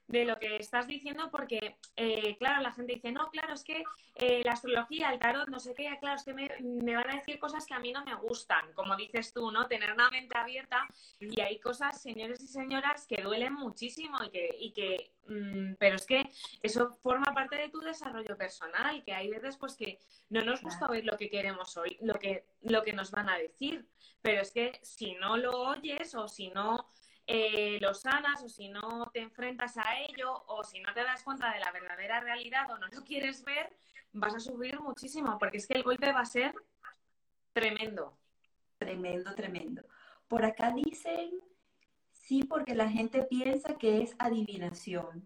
[0.08, 3.84] de lo que estás diciendo porque, eh, claro, la gente dice, no, claro, es que
[4.16, 7.39] eh, la astrología, el tarot, no sé qué, claro, es que me, van a decir
[7.39, 9.68] cosas que a mí no me gustan, como dices tú, ¿no?
[9.68, 10.86] Tener una mente abierta
[11.20, 15.96] y hay cosas, señores y señoras, que duelen muchísimo y que, y que mm, pero
[15.96, 16.30] es que
[16.62, 20.88] eso forma parte de tu desarrollo personal, que hay veces pues que no nos gusta
[20.88, 23.88] oír lo que queremos hoy, lo que, lo que nos van a decir,
[24.22, 26.88] pero es que si no lo oyes o si no
[27.26, 31.24] eh, lo sanas o si no te enfrentas a ello o si no te das
[31.24, 33.72] cuenta de la verdadera realidad o no lo quieres ver,
[34.12, 36.54] vas a sufrir muchísimo porque es que el golpe va a ser
[37.54, 38.18] tremendo.
[38.78, 39.84] Tremendo, tremendo.
[40.28, 41.32] Por acá dicen,
[42.12, 45.26] sí, porque la gente piensa que es adivinación.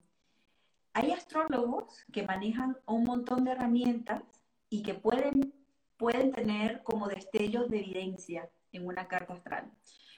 [0.94, 4.24] Hay astrólogos que manejan un montón de herramientas
[4.70, 5.54] y que pueden,
[5.98, 9.72] pueden tener como destellos de evidencia en una carta astral.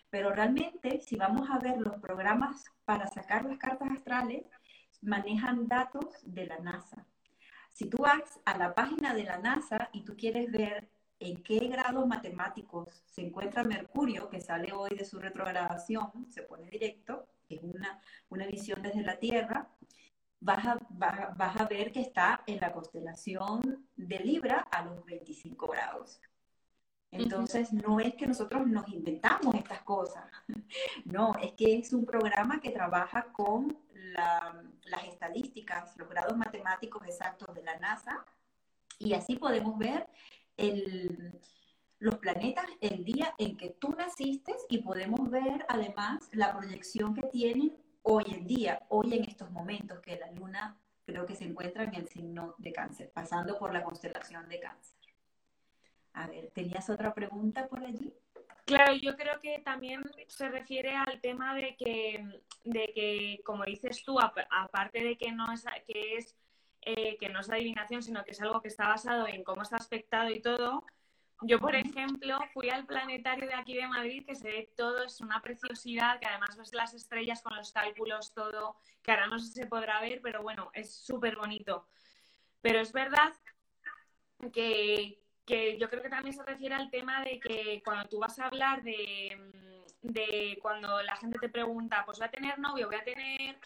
[0.09, 4.45] Pero realmente, si vamos a ver los programas para sacar las cartas astrales,
[5.01, 7.05] manejan datos de la NASA.
[7.71, 11.59] Si tú vas a la página de la NASA y tú quieres ver en qué
[11.67, 17.61] grados matemáticos se encuentra Mercurio, que sale hoy de su retrogradación, se pone directo, es
[17.61, 19.69] una, una visión desde la Tierra,
[20.39, 25.67] vas a, vas a ver que está en la constelación de Libra a los 25
[25.67, 26.19] grados.
[27.11, 30.25] Entonces, no es que nosotros nos inventamos estas cosas,
[31.05, 33.77] no, es que es un programa que trabaja con
[34.85, 38.25] las estadísticas, los grados matemáticos exactos de la NASA,
[38.97, 40.07] y así podemos ver
[41.99, 47.23] los planetas el día en que tú naciste y podemos ver además la proyección que
[47.23, 51.83] tienen hoy en día, hoy en estos momentos, que la luna creo que se encuentra
[51.83, 54.98] en el signo de cáncer, pasando por la constelación de cáncer.
[56.19, 58.13] A ver, ¿tenías otra pregunta por allí?
[58.65, 64.03] Claro, yo creo que también se refiere al tema de que, de que como dices
[64.03, 66.35] tú, aparte de que no es, que es,
[66.81, 69.77] eh, que no es adivinación, sino que es algo que está basado en cómo está
[69.77, 70.83] aspectado y todo,
[71.43, 75.21] yo, por ejemplo, fui al planetario de aquí de Madrid, que se ve todo, es
[75.21, 79.47] una preciosidad, que además ves las estrellas con los cálculos, todo, que ahora no sé
[79.47, 81.87] si se podrá ver, pero bueno, es súper bonito.
[82.59, 83.31] Pero es verdad
[84.51, 88.37] que, que yo creo que también se refiere al tema de que cuando tú vas
[88.37, 89.35] a hablar de,
[90.03, 93.59] de cuando la gente te pregunta, pues voy a tener novio, voy a tener...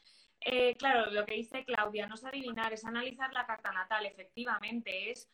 [0.46, 5.12] Eh, claro, lo que dice Claudia, no es adivinar, es analizar la carta natal, efectivamente,
[5.12, 5.30] es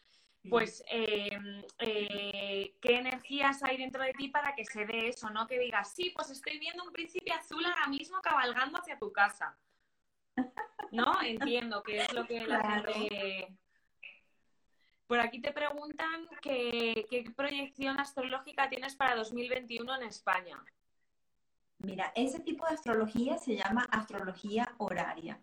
[0.50, 5.46] pues em, eh, qué energías hay dentro de ti para que se dé eso, ¿no?
[5.48, 9.58] Que digas, sí, pues estoy viendo un príncipe azul ahora mismo cabalgando hacia tu casa.
[10.92, 11.12] ¿No?
[11.24, 13.58] Entiendo que es lo que la gente
[15.10, 20.64] por aquí te preguntan qué proyección astrológica tienes para 2021 en España.
[21.80, 25.42] Mira, ese tipo de astrología se llama astrología horaria.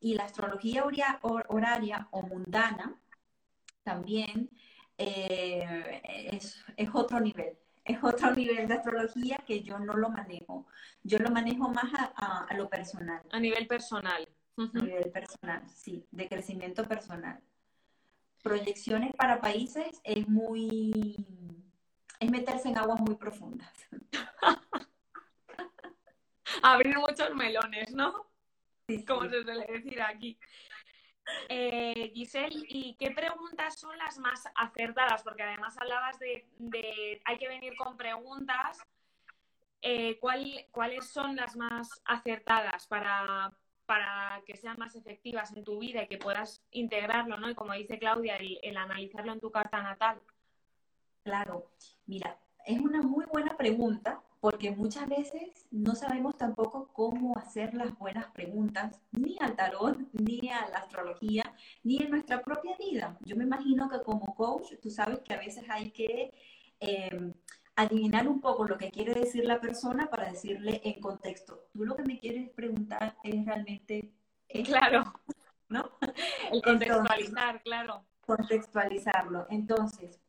[0.00, 0.86] Y la astrología
[1.22, 2.98] horaria o mundana
[3.82, 4.48] también
[4.96, 6.64] eh, es,
[6.94, 7.58] otro nivel.
[7.84, 10.66] Es otro nivel de astrología que yo no lo manejo.
[11.02, 13.20] Yo lo manejo más a, a lo personal.
[13.30, 14.26] A nivel personal.
[14.56, 17.42] A nivel personal, sí, de crecimiento personal
[18.42, 21.16] proyecciones para países es muy,
[22.18, 23.72] es meterse en aguas muy profundas.
[26.62, 28.30] Abrir muchos melones, ¿no?
[29.06, 30.38] Como se suele decir aquí.
[31.48, 35.22] Eh, Giselle, ¿y qué preguntas son las más acertadas?
[35.22, 38.78] Porque además hablabas de, de hay que venir con preguntas.
[39.82, 43.52] Eh, ¿Cuáles son las más acertadas para,
[43.90, 47.50] para que sean más efectivas en tu vida y que puedas integrarlo, ¿no?
[47.50, 50.22] Y como dice Claudia, el, analizarlo en tu carta natal.
[51.24, 51.72] Claro,
[52.06, 57.98] mira, es una muy buena pregunta porque muchas veces no sabemos tampoco cómo hacer las
[57.98, 63.18] buenas preguntas, ni al tarot, ni a la astrología, ni en nuestra propia vida.
[63.24, 66.32] Yo me imagino que como coach, tú sabes que a veces hay que
[66.78, 67.32] eh,
[67.80, 71.66] adivinar un poco lo que quiere decir la persona para decirle en contexto.
[71.72, 74.12] Tú lo que me quieres preguntar es realmente...
[74.64, 75.04] claro,
[75.68, 75.90] ¿no?
[76.52, 78.04] El contextualizar, claro.
[78.26, 79.46] Contextualizarlo.
[79.50, 80.20] Entonces,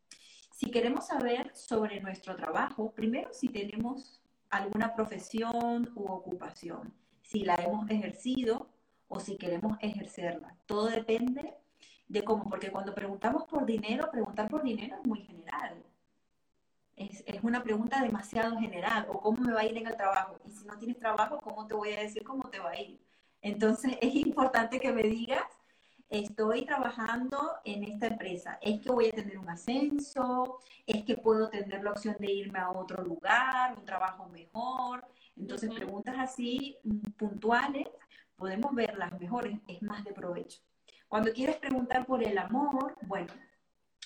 [0.52, 7.56] si queremos saber sobre nuestro trabajo, primero si tenemos alguna profesión u ocupación, si la
[7.56, 8.70] hemos ejercido
[9.08, 10.56] o si queremos ejercerla.
[10.66, 11.54] Todo depende
[12.08, 15.84] de cómo, porque cuando preguntamos por dinero, preguntar por dinero es muy general
[17.10, 20.38] es, es, una pregunta demasiado general, o cómo me va a ir en el trabajo.
[20.46, 23.00] Y si no tienes trabajo, ¿cómo te voy a decir cómo te va a ir?
[23.42, 25.44] Entonces es importante que me digas,
[26.10, 31.50] estoy trabajando en esta empresa, es que voy a tener un ascenso, es que puedo
[31.50, 35.06] tener la opción de irme a otro lugar, un trabajo mejor.
[35.38, 37.88] Entonces preguntas así mm, puntuales,
[38.36, 40.60] podemos ver las mejores, es más de provecho.
[41.08, 43.34] Cuando quieres preguntar por el amor, bueno,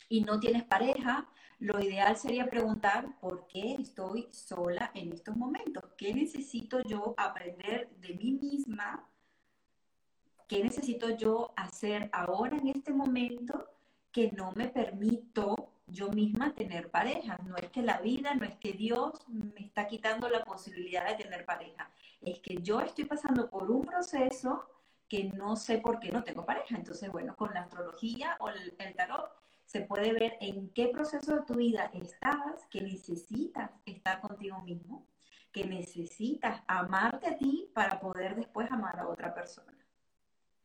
[0.08, 1.28] y no tienes pareja,
[1.60, 7.90] lo ideal sería preguntar por qué estoy sola en estos momentos, qué necesito yo aprender
[7.98, 9.08] de mí misma,
[10.48, 13.70] qué necesito yo hacer ahora en este momento
[14.12, 17.38] que no me permito yo misma tener pareja.
[17.46, 21.24] No es que la vida, no es que Dios me está quitando la posibilidad de
[21.24, 21.90] tener pareja,
[22.22, 24.70] es que yo estoy pasando por un proceso
[25.08, 26.76] que no sé por qué no tengo pareja.
[26.76, 31.36] Entonces, bueno, con la astrología o el, el tarot se puede ver en qué proceso
[31.36, 35.08] de tu vida estás, que necesitas estar contigo mismo,
[35.52, 39.74] que necesitas amarte a ti para poder después amar a otra persona.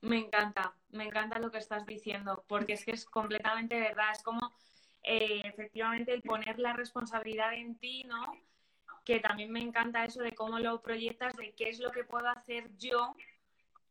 [0.03, 4.23] Me encanta, me encanta lo que estás diciendo, porque es que es completamente verdad, es
[4.23, 4.55] como
[5.03, 8.33] eh, efectivamente el poner la responsabilidad en ti, ¿no?
[9.05, 12.29] Que también me encanta eso de cómo lo proyectas, de qué es lo que puedo
[12.29, 13.15] hacer yo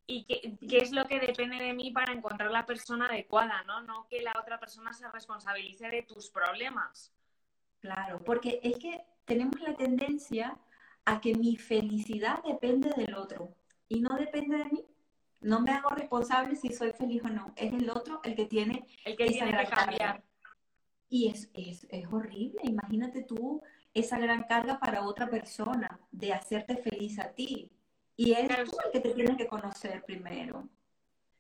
[0.10, 3.82] y qué, es lo que depende de mí para encontrar la persona adecuada, ¿no?
[3.82, 7.14] No que la otra persona se responsabilice de tus problemas.
[7.80, 10.58] Claro, porque es que tenemos la tendencia
[11.06, 13.56] a que mi felicidad depende del otro
[13.88, 14.86] y no depende de mí.
[15.42, 17.54] No me hago responsable si soy feliz o no.
[17.56, 20.24] Es el otro el que tiene, el que, tiene que cambiar.
[21.08, 22.62] Y es, es, es horrible.
[22.64, 23.62] Imagínate tú
[23.94, 27.72] esa gran carga para otra persona de hacerte feliz a ti.
[28.20, 30.68] Y es el que te tienes que conocer primero.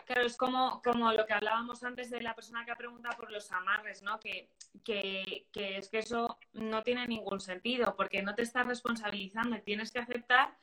[0.05, 3.29] Claro, es como, como lo que hablábamos antes de la persona que ha preguntado por
[3.29, 4.17] los amarres, ¿no?
[4.17, 4.49] Que,
[4.85, 9.91] que, que, es que eso no tiene ningún sentido, porque no te estás responsabilizando, tienes
[9.91, 10.55] que aceptar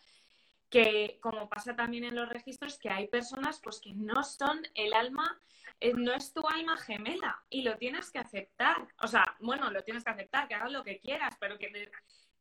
[0.71, 4.95] que, como pasa también en los registros, que hay personas pues que no son el
[4.95, 5.39] alma,
[5.81, 8.89] eh, no es tu alma gemela y lo tienes que aceptar.
[9.03, 11.69] O sea, bueno, lo tienes que aceptar, que hagas lo que quieras, pero que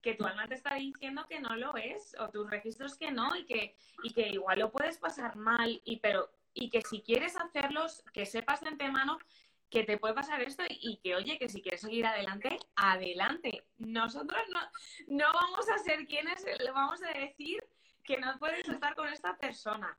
[0.05, 3.35] que tu alma te está diciendo que no lo es, o tus registros que no,
[3.35, 7.35] y que, y que igual lo puedes pasar mal, y, pero, y que si quieres
[7.35, 9.17] hacerlos, que sepas de antemano
[9.71, 13.65] que te puede pasar esto y que, oye, que si quieres seguir adelante, adelante.
[13.79, 14.59] Nosotros no,
[15.07, 17.63] no vamos a ser quienes le vamos a decir
[18.03, 19.97] que no puedes estar con esta persona.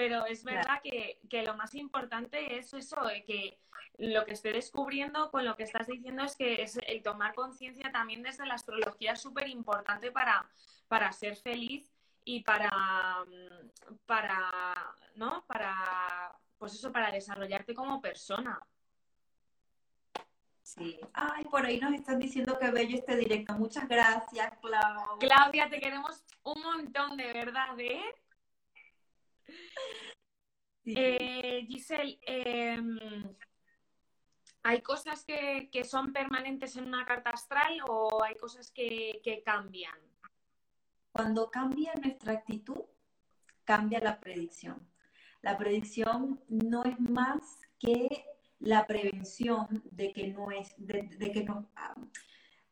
[0.00, 3.58] Pero es verdad que, que, lo más importante es eso, que
[3.98, 7.92] lo que estoy descubriendo con lo que estás diciendo es que es el tomar conciencia
[7.92, 10.48] también desde la astrología es súper importante para,
[10.88, 11.92] para ser feliz
[12.24, 13.26] y para,
[14.06, 15.44] para, ¿no?
[15.46, 18.58] Para, pues eso, para desarrollarte como persona.
[20.62, 20.98] Sí.
[21.12, 23.52] Ay, por ahí nos están diciendo que bello este directo.
[23.52, 25.04] Muchas gracias, Claudia.
[25.18, 28.14] Claudia, te queremos un montón, de verdad, ¿eh?
[30.86, 32.98] Eh, Giselle, em,
[34.62, 39.98] ¿hay cosas que, son permanentes en una carta astral o hay cosas que, cambian?
[41.12, 42.82] Cuando cambia nuestra actitud,
[43.64, 44.88] cambia la predicción.
[45.42, 48.24] La predicción no es más que
[48.58, 51.70] la prevención de que no es, de, que no,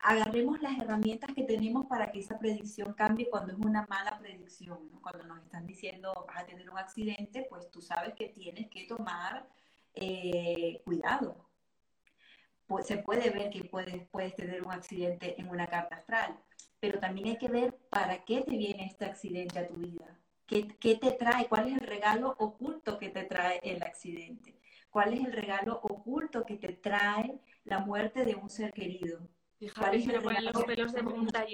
[0.00, 4.88] agarremos las herramientas que tenemos para que esa predicción cambie cuando es una mala predicción.
[5.02, 8.84] Cuando nos están diciendo vas a tener un accidente, pues tú sabes que tienes que
[8.86, 9.48] tomar
[9.94, 11.48] eh, cuidado.
[12.66, 16.38] Pues se puede ver que puedes, puedes tener un accidente en una carta astral,
[16.80, 20.18] pero también hay que ver para qué te viene este accidente a tu vida.
[20.46, 21.46] ¿Qué, ¿Qué te trae?
[21.48, 24.58] ¿Cuál es el regalo oculto que te trae el accidente?
[24.90, 29.20] ¿Cuál es el regalo oculto que te trae la muerte de un ser querido?
[29.60, 31.44] Los pelos de punta,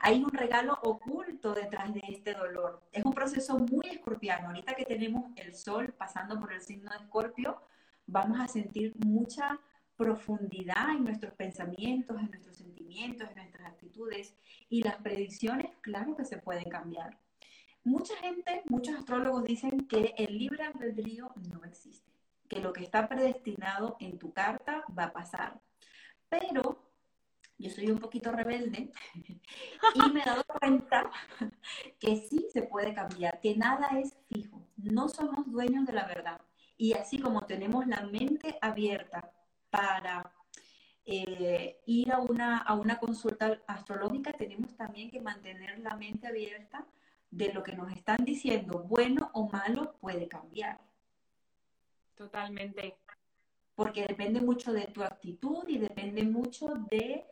[0.00, 2.82] Hay un regalo oculto detrás de este dolor.
[2.92, 4.48] Es un proceso muy escorpiano.
[4.48, 7.62] Ahorita que tenemos el sol pasando por el signo de escorpio,
[8.06, 9.58] vamos a sentir mucha
[9.96, 14.34] profundidad en nuestros pensamientos, en nuestros sentimientos, en nuestras actitudes.
[14.68, 17.18] Y las predicciones, claro que se pueden cambiar.
[17.84, 22.10] Mucha gente, muchos astrólogos dicen que el libre albedrío no existe,
[22.48, 25.60] que lo que está predestinado en tu carta va a pasar.
[26.28, 26.86] Pero
[27.58, 28.92] yo soy un poquito rebelde
[29.94, 31.10] y me he dado cuenta
[31.98, 36.40] que sí se puede cambiar, que nada es fijo, no somos dueños de la verdad.
[36.76, 39.32] Y así como tenemos la mente abierta
[39.70, 40.30] para
[41.06, 46.86] eh, ir a una, a una consulta astrológica, tenemos también que mantener la mente abierta
[47.30, 50.80] de lo que nos están diciendo, bueno o malo, puede cambiar.
[52.14, 52.98] Totalmente.
[53.76, 57.24] Porque depende mucho de tu actitud y depende mucho de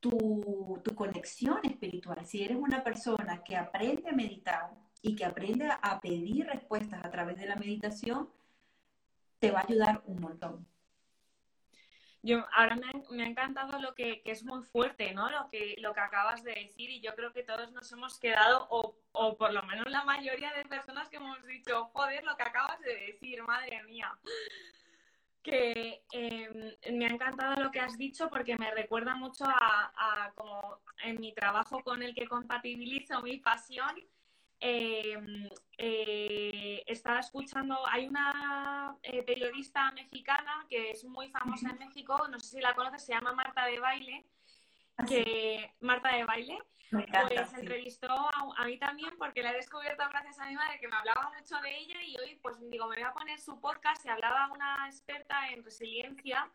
[0.00, 2.26] tu, tu conexión espiritual.
[2.26, 4.70] Si eres una persona que aprende a meditar
[5.00, 8.28] y que aprende a pedir respuestas a través de la meditación,
[9.38, 10.66] te va a ayudar un montón.
[12.22, 15.30] Yo, ahora me ha, encantado lo que, es muy fuerte, ¿no?
[15.30, 18.66] Lo que, lo que acabas de decir y yo creo que todos nos hemos quedado,
[18.70, 22.42] o, o por lo menos la mayoría de personas que hemos dicho, joder, lo que
[22.42, 24.18] acabas de decir, madre mía.
[25.44, 30.32] Que em, me ha encantado lo que has dicho porque me recuerda mucho a, a
[30.34, 33.94] como en mi trabajo con el que compatibilizo mi pasión
[34.66, 42.26] Em, eh, estaba escuchando, hay una eh, periodista mexicana que es muy famosa en México,
[42.30, 44.24] no sé si la conoces, se llama Marta de Baile,
[45.08, 46.58] que Marta de Baile,
[46.90, 50.96] pues entrevistó a, mí también porque la he descubierto gracias a mi madre que me
[50.96, 54.08] hablaba mucho de ella y hoy pues digo, me voy a poner su podcast y
[54.08, 56.50] hablaba una experta en resiliencia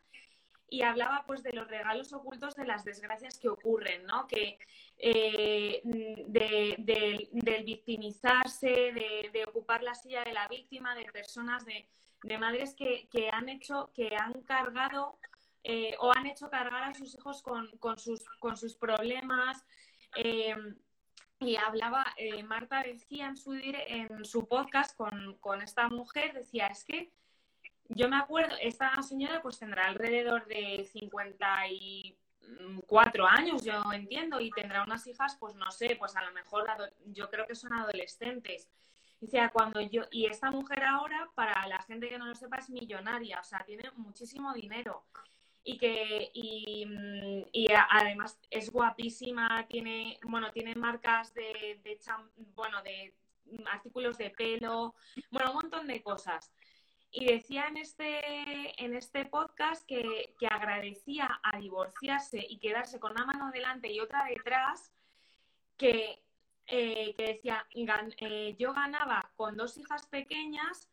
[0.69, 4.27] y hablaba pues de los regalos ocultos de las desgracias que ocurren, ¿no?
[4.27, 4.59] Que
[4.97, 11.89] eh, del victimizarse, de, ocupar la silla de la víctima, de personas, de,
[12.37, 15.17] madres que, han hecho, que han cargado
[15.63, 19.65] eh, o han hecho cargar a sus hijos con, sus, con sus problemas.
[20.15, 20.55] Eh,
[21.41, 22.05] y hablaba,
[22.45, 27.13] Marta decía en su, en su podcast con, con esta mujer, decía, es que
[27.89, 34.83] yo me acuerdo, esta señora pues tendrá alrededor de 54 años, yo entiendo, y tendrá
[34.83, 36.67] unas hijas, pues no sé, pues a lo mejor
[37.07, 38.69] yo creo que son adolescentes.
[39.19, 42.69] Dice, cuando yo, y esta mujer ahora, para la gente que no lo sepa, es
[42.69, 45.03] millonaria, o sea, tiene muchísimo dinero.
[45.63, 46.85] Y que, y,
[47.51, 51.99] y además es guapísima, tiene, bueno, tiene marcas de, de
[52.55, 53.13] bueno, de
[53.71, 54.95] artículos de pelo,
[55.31, 56.51] bueno, un montón de cosas.
[57.11, 63.25] Y decía en este, en este podcast que, agradecía a divorciarse y quedarse con una
[63.25, 64.93] mano delante y otra detrás,
[65.77, 66.21] que,
[66.67, 70.87] eh, decía, eh, yo ganaba con dos hijas pequeñas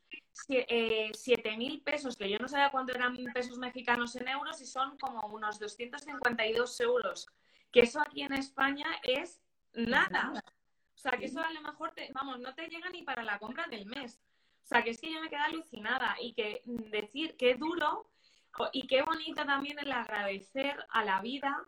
[0.49, 4.67] eh, siete mil pesos, que yo no sabía cuánto eran pesos mexicanos en euros y
[4.67, 7.27] son como unos 252 euros,
[7.73, 9.41] que eso aquí en España es
[9.73, 10.33] nada.
[10.95, 13.39] O sea, que eso a lo mejor, te, vamos, no te llega ni para la
[13.39, 14.21] compra del mes.
[14.65, 18.11] O sea, que es que yo me quedé alucinada y que decir qué duro
[18.73, 21.67] y qué bonito también el agradecer a la vida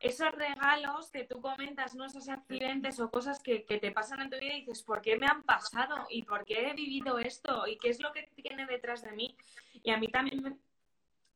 [0.00, 2.06] esos regalos que tú comentas, ¿no?
[2.06, 5.26] esos accidentes o cosas que, te pasan en tu vida y dices, ¿por qué me
[5.26, 6.06] han pasado?
[6.08, 7.66] ¿Y por qué he vivido esto?
[7.66, 9.36] ¿Y qué es lo que tiene detrás de mí?
[9.82, 10.58] Y a mí también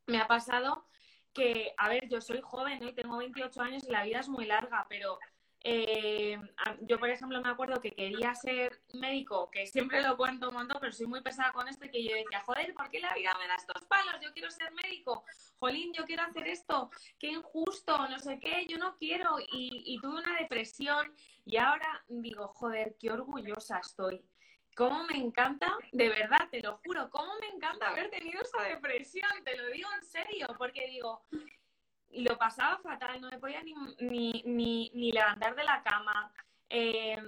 [0.06, 0.86] me, ha pasado
[1.34, 4.46] que, a ver, yo soy joven y tengo 28 años y la vida es muy
[4.46, 5.18] larga, pero
[5.66, 6.38] eh,
[6.82, 10.76] yo, por ejemplo, me acuerdo que quería ser médico, que siempre lo cuento un montón,
[10.78, 13.34] pero soy muy pesada con esto y que yo decía, joder, ¿por qué la vida
[13.40, 14.16] me da estos palos?
[14.22, 15.24] Yo quiero ser médico.
[15.58, 16.90] Jolín, yo quiero hacer esto.
[17.18, 19.36] Qué injusto, no sé qué, yo no quiero.
[19.40, 21.14] Y, tuve una depresión
[21.46, 24.22] y ahora digo, joder, qué orgullosa estoy.
[24.76, 29.30] Cómo me encanta, de verdad, te lo juro, cómo me encanta haber tenido esa depresión,
[29.44, 31.24] te lo digo en serio, porque digo,
[32.14, 33.74] y lo pasaba fatal, no me podía ni,
[34.44, 36.32] ni, levantar de la cama,
[36.70, 37.18] eh,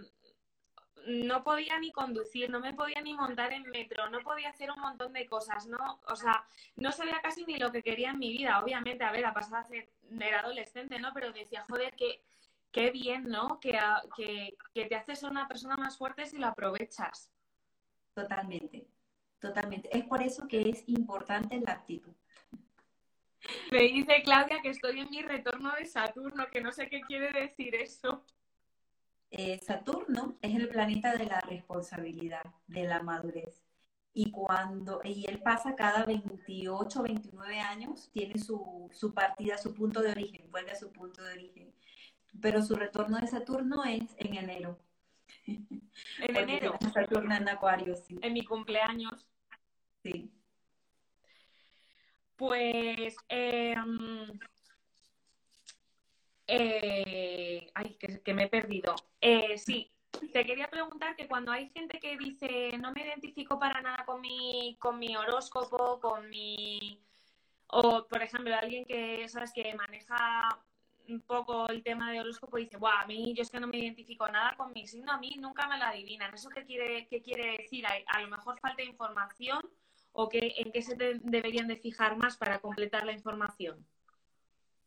[1.07, 4.81] no podía ni conducir, no me podía ni montar en metro, no podía hacer un
[4.81, 6.45] montón de cosas, no, o sea,
[6.77, 9.35] no sabía casi ni lo que quería en mi vida, obviamente, a ver, a
[10.21, 11.13] era adolescente, ¿no?
[11.13, 12.23] Pero decía, joder, que
[12.77, 13.59] qué bien, ¿no?
[13.59, 13.79] Que,
[14.17, 17.33] que, que te haces una persona más fuerte si lo aprovechas.
[18.15, 18.87] Totalmente,
[19.41, 19.97] totalmente.
[19.97, 22.15] Es por eso que es importante la actitud.
[23.71, 27.33] Me dice Claudia que estoy en mi retorno de Saturno, que no sé qué quiere
[27.33, 28.25] decir eso.
[29.31, 33.63] Eh, Saturno es el planeta de la responsabilidad, de la madurez.
[34.15, 40.01] Y cuando y él pasa cada 28, 29 años, tiene su, su partida, su punto
[40.01, 41.75] de origen, vuelve a su punto de origen.
[42.41, 44.79] Pero su retorno de Saturno es en enero.
[45.47, 45.67] En
[46.19, 46.79] enero.
[46.95, 48.19] Saturno en Acuario, sí.
[48.23, 49.29] En mi cumpleaños.
[50.03, 50.31] Sí.
[52.37, 54.39] Pues, em,
[56.47, 58.95] eh, ay, que, me he perdido.
[59.21, 59.91] Eh, sí,
[60.33, 64.21] te quería preguntar que cuando hay gente que dice no me identifico para nada con
[64.21, 67.01] mi, con mi horóscopo, con mi...
[67.69, 70.49] O, por ejemplo, alguien que, ¿sabes?, que maneja
[71.09, 73.67] un poco el tema de horóscopo y dice, Buah, a mí yo es que no
[73.67, 76.35] me identifico nada con mi signo, a mí nunca me lo adivinan.
[76.35, 77.85] ¿Eso qué quiere, qué quiere decir?
[77.87, 79.61] a lo mejor falta información
[80.17, 83.87] o en qué se deberían de fijar más para completar la información?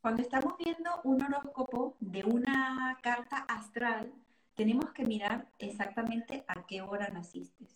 [0.01, 4.11] Cuando estamos viendo un horóscopo de una carta astral,
[4.55, 7.67] tenemos que mirar exactamente a qué hora naciste,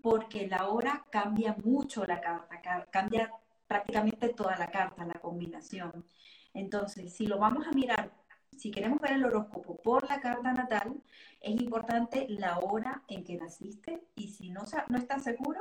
[0.00, 3.30] porque la hora cambia mucho la carta, cambia
[3.66, 6.06] prácticamente toda la carta, la combinación.
[6.54, 8.10] Entonces, si lo vamos a mirar,
[8.56, 11.02] si queremos ver el horóscopo por la carta natal,
[11.40, 15.60] es importante la hora en que naciste y si no, no estás seguro,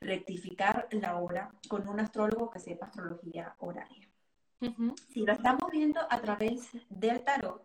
[0.00, 4.08] rectificar la hora con un astrólogo que sepa astrología horaria.
[5.08, 7.62] Si lo estamos viendo a través del tarot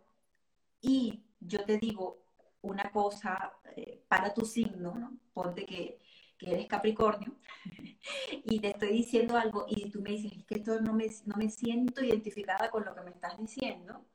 [0.82, 2.21] y yo te digo
[2.61, 5.17] una cosa eh, para tu signo, ¿no?
[5.34, 5.99] ponte que,
[6.38, 7.36] que, eres Capricornio,
[8.43, 11.36] y te estoy diciendo algo y tú me dices, es que esto no me, no
[11.38, 14.05] me siento identificada con lo que me estás diciendo,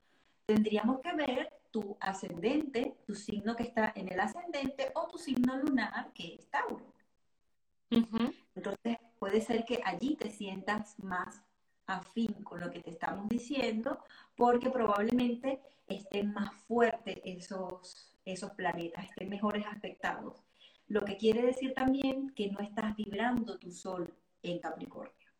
[0.44, 5.56] tendríamos que ver tu ascendente, tu signo que está en el ascendente o tu signo
[5.56, 6.95] lunar que es Tauro.
[7.90, 11.42] Entonces, puede ser que allí te sientas más
[11.86, 13.98] afín con lo que te estamos diciendo,
[14.36, 20.42] porque probablemente estén más fuertes esos, esos planetas, estén mejores aspectados.
[20.88, 24.12] Lo que quiere decir también que no estás vibrando tu sol
[24.42, 25.30] en Capricornio,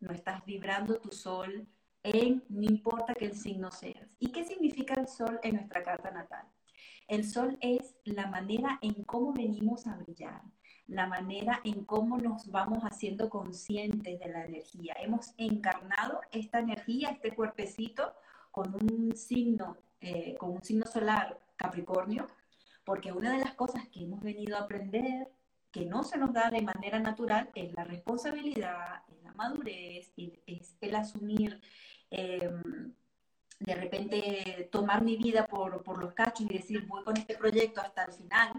[0.00, 1.66] no estás vibrando tu sol
[2.02, 4.08] en, no importa que el signo seas.
[4.18, 6.46] ¿Y qué significa el sol en nuestra carta natal?
[7.08, 10.42] El sol es la manera en cómo venimos a brillar,
[10.88, 14.94] la manera en cómo nos vamos haciendo conscientes de la energía.
[15.00, 18.14] Hemos encarnado esta energía, este cuerpecito,
[18.50, 22.26] con un signo, eh, con un signo solar Capricornio,
[22.84, 25.28] porque una de las cosas que hemos venido a aprender,
[25.72, 30.12] que no se nos da de manera natural, es la responsabilidad, es la madurez,
[30.46, 31.60] es el asumir.
[32.10, 32.94] Em,
[33.58, 37.80] de repente tomar mi vida por, por, los cachos y decir voy con este proyecto
[37.80, 38.52] hasta el final,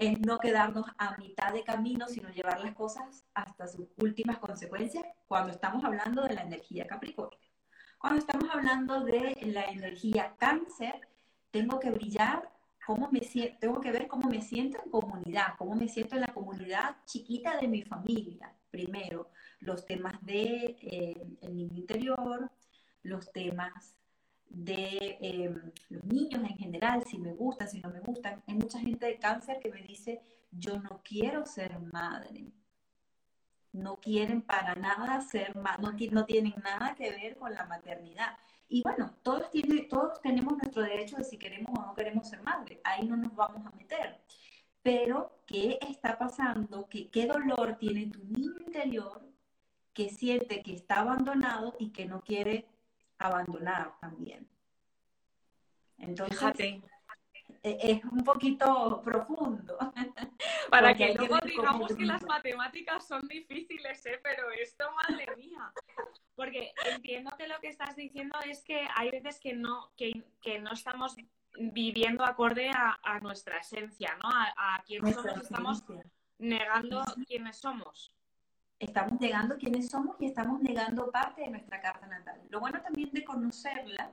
[0.00, 5.04] es no quedarnos a mitad de camino, sino llevar las cosas hasta sus últimas consecuencias
[5.28, 7.38] cuando estamos hablando de la energía Capricornio.
[7.98, 10.94] Cuando estamos hablando de la energía cáncer,
[11.50, 12.50] tengo que brillar,
[12.86, 13.20] cómo me
[13.60, 17.58] tengo que ver cómo me siento en comunidad, cómo me siento en la comunidad chiquita
[17.58, 18.54] de mi familia.
[18.70, 22.50] Primero, los temas de eh, el niño interior,
[23.02, 23.99] los temas
[24.50, 28.42] de em, los niños en general, si me gustan, si no me gustan.
[28.46, 30.20] Hay mucha gente de cáncer que me dice,
[30.50, 32.52] yo no quiero ser madre.
[33.72, 38.36] No quieren para nada ser madre, no, tienen nada que ver con la maternidad.
[38.68, 42.42] Y bueno, todos, tienen, todos tenemos nuestro derecho de si queremos o no queremos ser
[42.42, 42.80] madre.
[42.82, 44.20] Ahí no nos vamos a meter.
[44.82, 46.88] Pero, ¿qué está pasando?
[46.88, 49.22] ¿Qué, qué dolor tiene tu niño interior
[49.92, 52.66] que siente que está abandonado y que no quiere
[53.20, 54.48] abandonar también.
[55.98, 56.82] Entonces, Fíjate.
[57.62, 59.76] E, es un poquito profundo.
[60.70, 64.20] Para que luego digamos que las matemáticas son difíciles, ¿eh?
[64.22, 65.72] pero esto, madre mía.
[66.34, 70.12] Porque entiendo que lo que estás diciendo es que hay veces que no, que,
[70.60, 71.16] no estamos
[71.58, 74.30] viviendo acorde a, nuestra esencia, ¿no?
[74.30, 75.84] A, a quién somos, estamos
[76.38, 78.14] negando quiénes somos
[78.80, 82.40] estamos negando quiénes somos y estamos negando parte de nuestra carta natal.
[82.48, 84.12] Lo bueno también de conocerla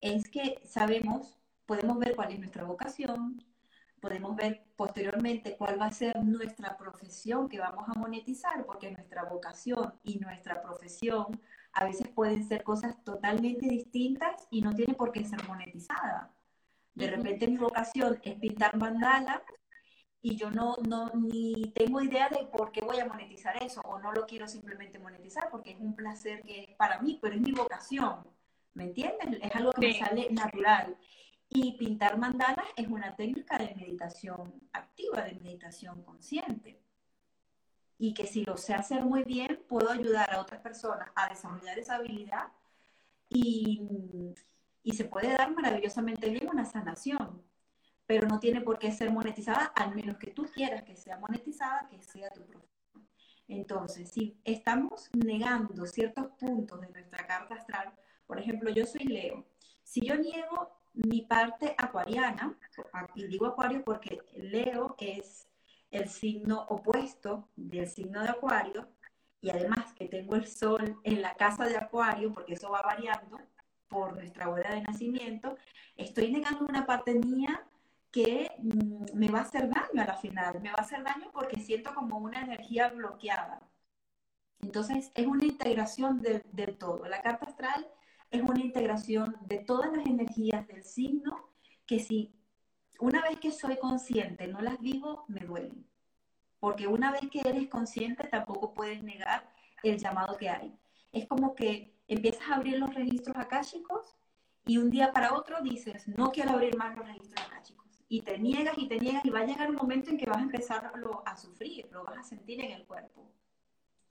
[0.00, 3.42] es que sabemos, podemos ver cuál es nuestra vocación,
[4.00, 9.24] podemos ver posteriormente cuál va a ser nuestra profesión que vamos a monetizar, porque nuestra
[9.24, 11.40] vocación y nuestra profesión
[11.72, 16.30] a veces pueden ser cosas totalmente distintas y no tiene por qué ser monetizada.
[16.94, 19.42] De repente mi vocación es pintar mandala
[20.24, 23.98] y yo no, no ni tengo idea de por qué voy a monetizar eso o
[23.98, 27.42] no lo quiero simplemente monetizar porque es un placer que es para mí, pero es
[27.42, 28.26] mi vocación,
[28.72, 29.38] ¿me entiendes?
[29.42, 30.96] Es algo que me sale natural.
[31.50, 36.80] Y pintar mandalas es una técnica de meditación activa, de meditación consciente.
[37.98, 41.78] Y que si lo sé hacer muy bien, puedo ayudar a otras personas a desarrollar
[41.78, 42.48] esa habilidad
[43.28, 43.82] y,
[44.82, 47.42] y se puede dar maravillosamente bien una sanación
[48.06, 51.88] pero no tiene por qué ser monetizada, al menos que tú quieras que sea monetizada,
[51.88, 53.08] que sea tu profesión.
[53.48, 57.92] Entonces, si estamos negando ciertos puntos de nuestra carta astral,
[58.26, 59.46] por ejemplo, yo soy Leo,
[59.82, 62.56] si yo niego mi parte acuariana,
[63.14, 65.48] y digo acuario porque Leo es
[65.90, 68.88] el signo opuesto del signo de acuario,
[69.40, 73.38] y además que tengo el sol en la casa de acuario, porque eso va variando
[73.88, 75.56] por nuestra hora de nacimiento,
[75.96, 77.62] estoy negando una parte mía
[78.14, 81.30] que mm, me va a hacer daño a la final, me va a hacer daño
[81.32, 83.68] porque siento como una energía bloqueada.
[84.60, 87.06] Entonces es una integración del, todo.
[87.06, 87.88] La carta astral
[88.30, 91.50] es una integración de todas las energías del signo
[91.86, 92.32] que si
[93.00, 95.84] una vez que soy consciente no las vivo, me duelen.
[96.60, 99.52] Porque una vez que eres consciente tampoco puedes negar
[99.82, 100.78] el llamado que hay.
[101.10, 104.14] Es como que empiezas a abrir los registros akáshicos
[104.66, 108.38] y un día para otro dices, no quiero abrir más los registros akáshicos y te
[108.38, 110.92] niegas y te niegas y va a llegar un momento en que vas a empezar
[111.24, 113.30] a sufrir, lo vas a sentir en el cuerpo.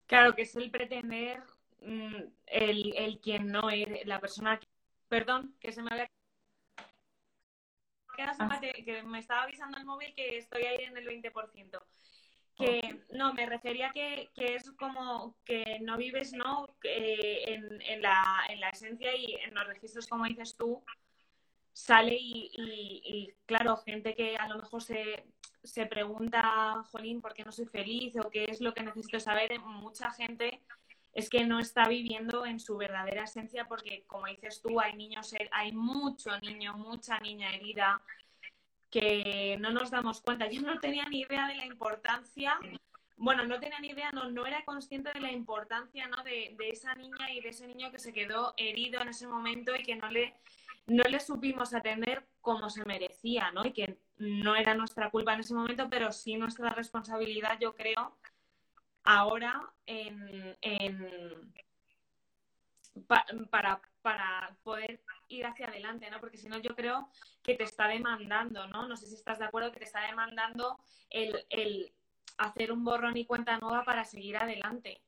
[0.08, 1.42] Claro, que es el pretender
[1.82, 4.68] mm, el, el quien no es, la persona que...
[5.08, 6.08] Perdón, que se me había
[8.18, 8.60] Ah.
[8.62, 11.82] que me estaba avisando el móvil que estoy ahí en el 20%.
[12.56, 16.68] Que no, me refería que, que es como que no vives ¿no?
[16.84, 20.84] en, en, la, en la esencia y en los registros, como dices tú,
[21.74, 25.26] sale y, y, claro, gente que a lo mejor se,
[25.64, 28.16] se pregunta, Jolín, ¿por qué no soy feliz?
[28.16, 30.62] o qué es lo que necesito saber, mucha gente
[31.14, 35.34] es que no está viviendo en su verdadera esencia porque, como dices tú, hay niños,
[35.52, 38.02] hay mucho niño, mucha niña herida
[38.90, 40.50] que no nos damos cuenta.
[40.50, 42.60] Yo no tenía ni idea de la importancia,
[43.16, 46.24] bueno, no tenía ni idea, no, no era consciente de la importancia ¿no?
[46.24, 49.76] de, de esa niña y de ese niño que se quedó herido en ese momento
[49.76, 50.36] y que no le,
[50.86, 53.66] no le supimos atender como se merecía, ¿no?
[53.66, 58.18] Y que no era nuestra culpa en ese momento, pero sí nuestra responsabilidad, yo creo,
[59.04, 60.58] ahora en,
[63.50, 66.20] para, para poder ir hacia adelante, ¿no?
[66.20, 67.10] Porque si no, yo creo
[67.42, 68.88] que te está demandando, ¿no?
[68.88, 70.80] No sé si estás de acuerdo que te está demandando
[71.10, 71.94] el, el
[72.38, 75.02] hacer un borrón y cuenta nueva para seguir adelante.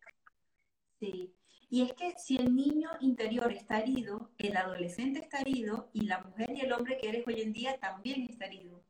[0.99, 1.33] Sí.
[1.75, 6.19] Y es que si el niño interior está herido, el adolescente está herido y la
[6.19, 8.81] mujer y el hombre que eres hoy en día también está herido.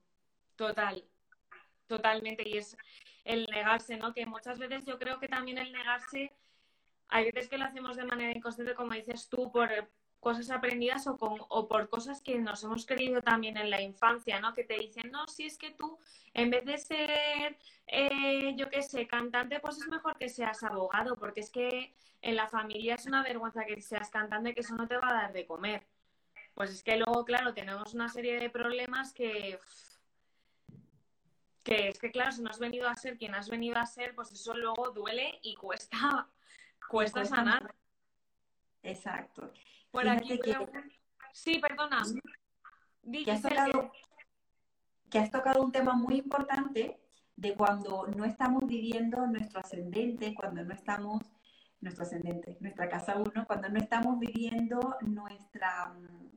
[0.55, 1.03] Total,
[1.87, 2.47] totalmente.
[2.47, 2.77] Y es,
[3.23, 4.13] el negarse, ¿no?
[4.13, 6.31] Que muchas veces yo creo que también el negarse,
[7.07, 9.71] hay veces que lo hacemos de manera inconsciente, como dices tú, por
[10.25, 14.39] cosas aprendidas o, con, o por cosas que nos hemos creído también en la infancia,
[14.39, 14.55] ¿no?
[14.55, 15.99] Que te dicen, no, si es que tú,
[16.33, 21.15] en vez de ser, eh, yo qué sé, cantante, pues es mejor que seas abogado,
[21.15, 24.87] porque es que en la familia es una vergüenza que seas cantante, que eso no
[24.87, 25.85] te va a dar de comer.
[26.55, 29.59] Pues es que luego, claro, tenemos una serie de problemas que
[31.63, 34.15] que es que claro, si no has venido a ser quien has venido a ser,
[34.15, 36.27] pues eso luego duele y cuesta,
[36.89, 37.75] cuesta, sanar.
[38.81, 39.51] Exacto.
[39.95, 40.37] Por aquí
[41.31, 42.03] Sí, perdona.
[43.23, 43.91] Que has, tocado,
[45.09, 46.99] que has tocado un tema muy importante
[47.37, 51.21] de cuando no estamos viviendo nuestro ascendente, cuando no estamos,
[51.79, 56.29] nuestro ascendente, nuestra casa uno, cuando no estamos viviendo nuestra, mm,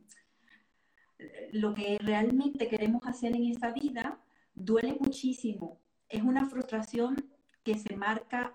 [1.53, 4.21] lo que realmente queremos hacer en esta vida,
[4.55, 5.81] duele muchísimo.
[6.09, 7.17] Es una frustración
[7.65, 8.53] que se marca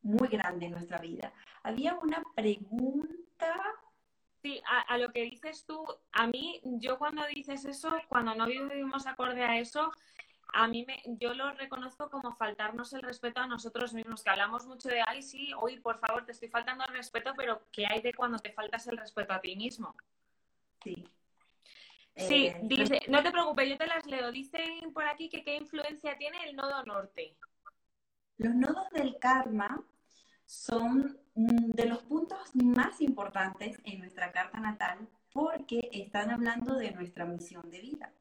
[0.00, 1.34] muy grande en nuestra vida.
[1.62, 3.54] Había una pregunta.
[4.48, 9.06] Sí, a, lo que dices tú, a mí, yo cuando dices eso, cuando no vivimos
[9.06, 9.92] acorde a eso,
[10.54, 14.64] a mí me, yo lo reconozco como faltarnos el respeto a nosotros mismos, que hablamos
[14.66, 18.00] mucho de, ay, sí, hoy por favor te estoy faltando el respeto, pero ¿qué hay
[18.00, 19.94] de cuando te faltas el respeto a ti mismo?
[20.82, 21.04] Sí,
[22.16, 24.32] Sí, eh, dice, no te preocupes, yo te las leo.
[24.32, 27.36] Dicen por aquí que qué influencia tiene el nodo norte.
[28.38, 29.77] Los nodos del karma
[30.48, 37.26] son de los puntos más importantes en nuestra carta natal porque están hablando de nuestra
[37.26, 38.14] misión de vida.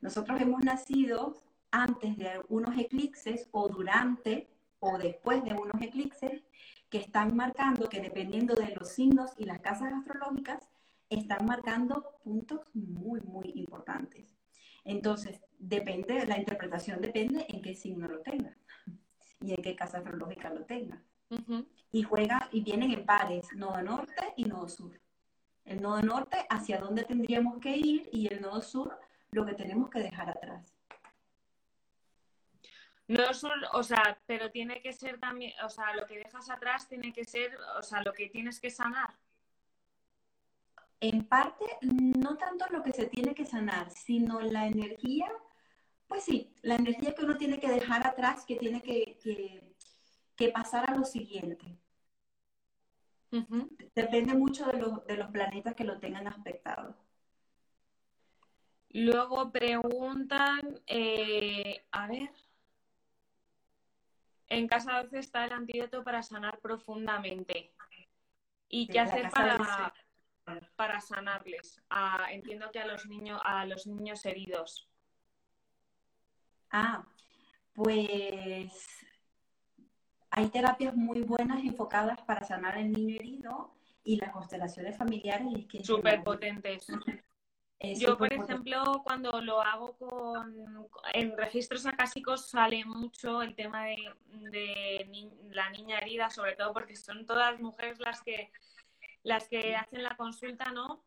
[0.00, 1.42] Nosotros hemos nacido
[1.72, 4.48] antes de unos eclipses o durante
[4.78, 6.44] o después de unos eclipses
[6.88, 10.68] que están marcando que dependiendo de los signos y las casas astrológicas,
[11.10, 14.36] están marcando puntos muy, muy importantes.
[14.84, 18.56] Entonces, depende, la interpretación depende en qué signo lo tengas
[19.40, 20.64] y en qué casa astrológica lo
[21.92, 25.00] Y juega, y vienen en pares, nodo norte y nodo sur.
[25.64, 28.98] El nodo norte hacia dónde tendríamos que ir y el nodo sur
[29.30, 30.72] lo que tenemos que dejar atrás.
[33.08, 36.88] Nodo sur, o sea, pero tiene que ser también, o sea, lo que dejas atrás
[36.88, 39.14] tiene que ser, o sea, lo que tienes que sanar.
[41.00, 45.30] En parte, no tanto lo que se tiene que sanar, sino la energía,
[46.08, 49.18] pues sí, la energía que uno tiene que dejar atrás, que tiene que,
[50.52, 51.78] pasar a lo siguiente.
[53.94, 56.96] Depende mucho de los, de los planetas que lo tengan aspectado.
[58.90, 62.30] Luego preguntan, eh, a ver,
[64.48, 67.74] en casa 12 está el antídoto para sanar profundamente.
[68.68, 69.92] ¿Y qué hacer para,
[70.76, 71.82] para sanarles?
[72.30, 74.88] entiendo que a los niños, a los niños heridos.
[76.70, 77.04] Ah,
[77.74, 79.05] pues
[80.36, 83.74] hay terapias muy buenas enfocadas para sanar el niño herido
[84.04, 85.48] y las constelaciones familiares.
[85.82, 86.86] Súper potentes.
[87.98, 93.96] Yo, por ejemplo, cuando lo hago con en registros acásicos sale mucho el tema de,
[94.50, 98.50] de, la niña herida, sobre todo porque son todas mujeres las que
[99.22, 101.02] las que hacen la consulta, ¿no?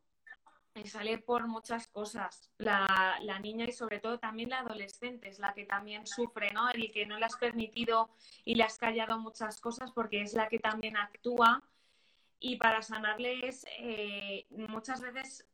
[0.86, 2.50] Sale por muchas cosas.
[2.58, 6.70] La, la, niña y sobre todo también la adolescente es la que también sufre, ¿no?
[6.70, 8.10] El que no le has permitido
[8.46, 11.64] y le has callado muchas cosas porque es la que también actúa.
[12.40, 15.46] Y para sanarles, eh, muchas veces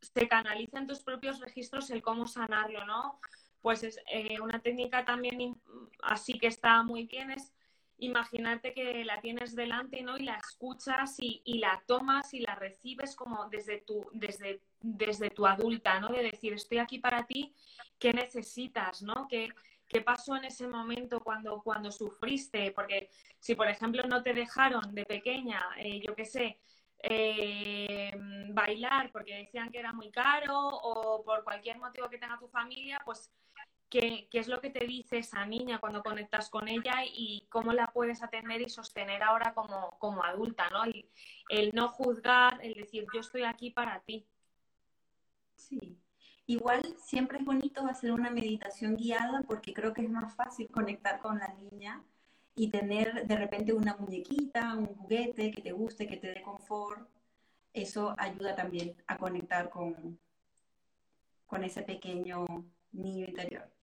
[0.00, 3.20] se canaliza en tus propios registros el cómo sanarlo, ¿no?
[3.62, 5.56] Pues es eh, una técnica también
[6.02, 7.52] así que está muy bien es
[7.98, 10.16] imaginarte que la tienes delante ¿no?
[10.16, 15.46] y la escuchas y, la tomas y la recibes como desde tu, desde, desde tu
[15.46, 16.08] adulta, ¿no?
[16.08, 17.54] De decir, estoy aquí para ti,
[17.98, 19.02] ¿qué necesitas?
[19.02, 19.26] ¿no?
[19.28, 19.48] ¿Qué,
[19.88, 22.72] qué pasó en ese momento cuando, cuando sufriste?
[22.72, 26.58] Porque si, por ejemplo, no te dejaron de pequeña, eh, yo qué sé,
[27.06, 28.12] eh,
[28.48, 33.00] bailar porque decían que era muy caro o por cualquier motivo que tenga tu familia,
[33.04, 33.30] pues
[34.00, 37.86] qué, es lo que te dice esa niña cuando conectas con ella y cómo la
[37.88, 40.84] puedes atender y sostener ahora como, como adulta, ¿no?
[40.84, 41.08] El,
[41.48, 44.26] el no juzgar, el decir, yo estoy aquí para ti.
[45.54, 45.96] Sí.
[46.46, 51.20] Igual siempre es bonito hacer una meditación guiada porque creo que es más fácil conectar
[51.20, 52.02] con la niña
[52.56, 57.08] y tener de repente una muñequita, un juguete que te guste, que te dé confort.
[57.72, 60.18] Eso ayuda también a conectar con,
[61.46, 62.44] con ese pequeño
[62.92, 63.73] niño interior.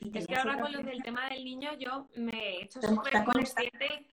[0.00, 4.06] Es que ahora con lo del tema del niño yo me he hecho súper consciente.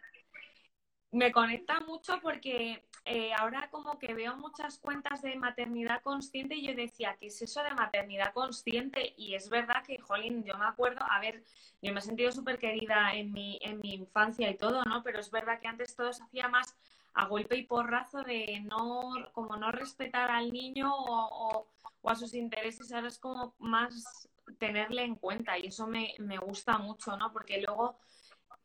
[1.10, 6.66] Me conecta mucho porque eh, ahora como que veo muchas cuentas de maternidad consciente y
[6.66, 9.14] yo decía, ¿qué es eso de maternidad consciente?
[9.16, 11.44] Y es verdad que, jolín, yo me acuerdo, a ver,
[11.82, 15.02] yo me he sentido súper querida en mi, en mi infancia y todo, ¿no?
[15.02, 16.76] Pero es verdad que antes todo se hacía más
[17.12, 21.68] a golpe y porrazo de no, como no respetar al niño o,
[22.00, 24.28] o a sus intereses, ahora es como más
[24.58, 27.32] tenerle en cuenta y eso me, gusta mucho, ¿no?
[27.32, 27.98] Porque luego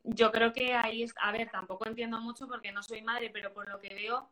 [0.04, 3.54] yo creo que ahí es, a ver, tampoco entiendo mucho porque no soy madre, pero
[3.54, 4.30] por lo que veo,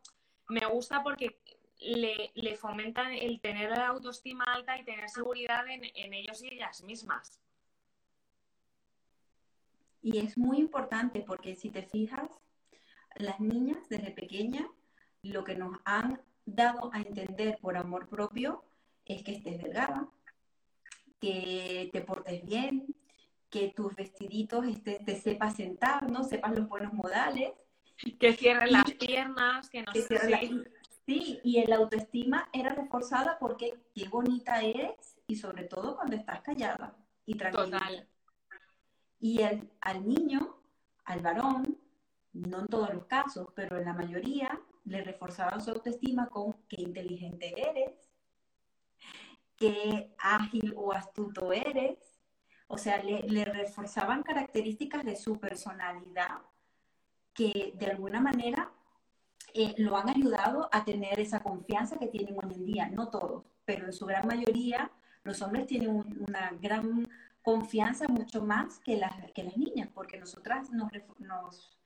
[0.48, 1.40] me gusta porque
[1.80, 6.54] le, le fomentan el tener la autoestima alta y tener seguridad en, en ellos y
[6.54, 7.40] ellas mismas.
[10.00, 12.30] Y es muy importante porque si te fijas,
[13.16, 14.66] las niñas desde pequeñas
[15.22, 18.64] lo que nos han dado a entender por amor propio
[19.04, 20.08] es que estés delgada,
[21.20, 22.94] que te portes bien,
[23.50, 26.24] que tus vestiditos este, te sepas sentar, ¿no?
[26.24, 27.52] Sepas los buenos modales.
[28.18, 30.64] Que cierren las piernas, que no que
[31.06, 36.42] Sí, y el autoestima era reforzada porque qué bonita eres y sobre todo cuando estás
[36.42, 36.94] callada
[37.24, 37.78] y tranquila.
[37.78, 38.08] Total.
[39.18, 40.60] Y el, al niño,
[41.06, 41.78] al varón,
[42.34, 46.82] no en todos los casos, pero en la mayoría, le reforzaban su autoestima con qué
[46.82, 48.07] inteligente eres,
[49.58, 51.98] qué ágil o astuto eres.
[52.68, 56.42] O sea, le, reforzaban características de su personalidad
[57.34, 58.72] que de alguna manera
[59.54, 62.88] eh, lo han ayudado a tener esa confianza que tienen hoy en día.
[62.88, 64.90] No todos, pero en su gran mayoría
[65.24, 65.90] los hombres tienen
[66.26, 67.06] una gran
[67.42, 71.78] confianza mucho más que las, que las niñas, porque nosotras nos,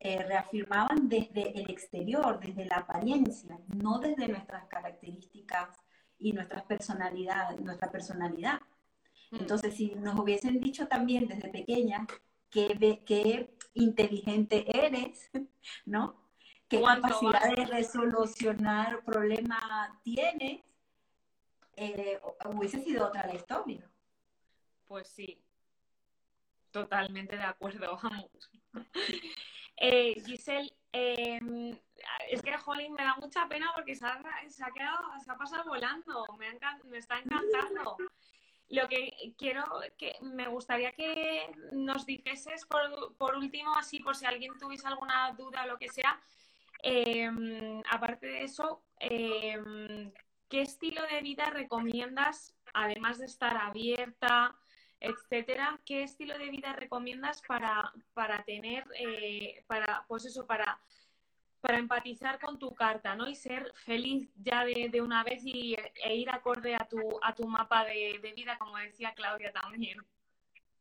[0.00, 5.68] eh, reafirmaban desde el exterior, desde la apariencia, no desde nuestras características
[6.18, 8.60] y nuestra personalidad, nuestra personalidad.
[9.30, 9.36] Mm.
[9.36, 12.06] Entonces, si nos hubiesen dicho también desde pequeña
[12.50, 15.30] qué, qué inteligente eres,
[15.86, 16.16] ¿no?
[16.68, 20.60] ¿Qué capacidad de resolucionar problemas tienes?
[21.76, 23.88] Eh, hubiese sido otra la historia.
[24.86, 25.40] Pues sí,
[26.70, 28.50] totalmente de acuerdo, vamos.
[29.80, 31.78] Eh, Giselle, em,
[32.28, 34.20] es que Holly me da mucha pena porque se ha,
[34.74, 37.96] quedado, se ha pasado volando, me, está encantando.
[38.70, 39.64] Lo que quiero,
[39.96, 45.64] que me gustaría que nos dijeses por, último, así por si alguien tuviese alguna duda
[45.64, 46.20] o lo que sea,
[46.82, 50.12] em, aparte de eso, em,
[50.48, 54.54] ¿qué estilo de vida recomiendas, además de estar abierta,
[55.00, 55.78] etcétera?
[55.84, 60.78] ¿Qué estilo de vida recomiendas para, para tener, eh, para, pues eso, para
[61.60, 63.28] para empatizar con tu carta, ¿no?
[63.28, 65.74] Y ser feliz ya de, una vez y,
[66.04, 69.98] e ir acorde a tu, a tu mapa de, de, vida, como decía Claudia también.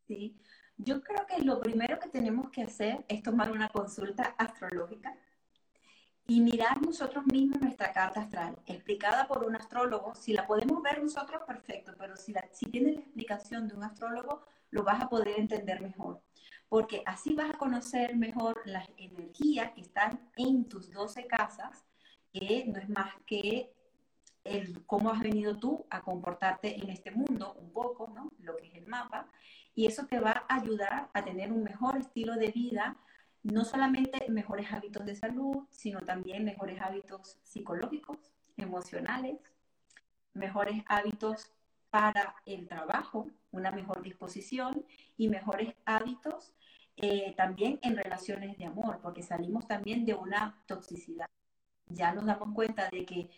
[0.08, 0.36] Sí,
[0.78, 5.18] yo creo que lo primero que tenemos que hacer es tomar una consulta astrológica
[6.28, 10.14] y mirar nosotros mismos nuestra carta astral, explicada por un astrólogo.
[10.16, 13.84] Si la podemos ver nosotros, perfecto, pero si, la, si tienes la explicación de un
[13.84, 16.22] astrólogo, lo vas a poder entender mejor
[16.70, 21.86] porque así vas a conocer mejor las energías que están en tus 12 casas,
[22.34, 23.74] que no es más que
[24.44, 28.32] el cómo has venido tú a comportarte en este mundo, un poco, ¿no?
[28.40, 29.28] Lo que es el mapa,
[29.76, 32.98] y eso te va a ayudar a tener un mejor estilo de vida,
[33.52, 38.18] no solamente mejores hábitos de salud, sino también mejores hábitos psicológicos,
[38.58, 39.40] emocionales,
[40.34, 41.52] mejores hábitos
[41.90, 44.86] para el trabajo, una mejor disposición
[45.18, 46.54] y mejores hábitos
[46.98, 51.28] eh, también en relaciones de amor, porque salimos también de una toxicidad.
[51.88, 53.30] Ya nos damos cuenta de que,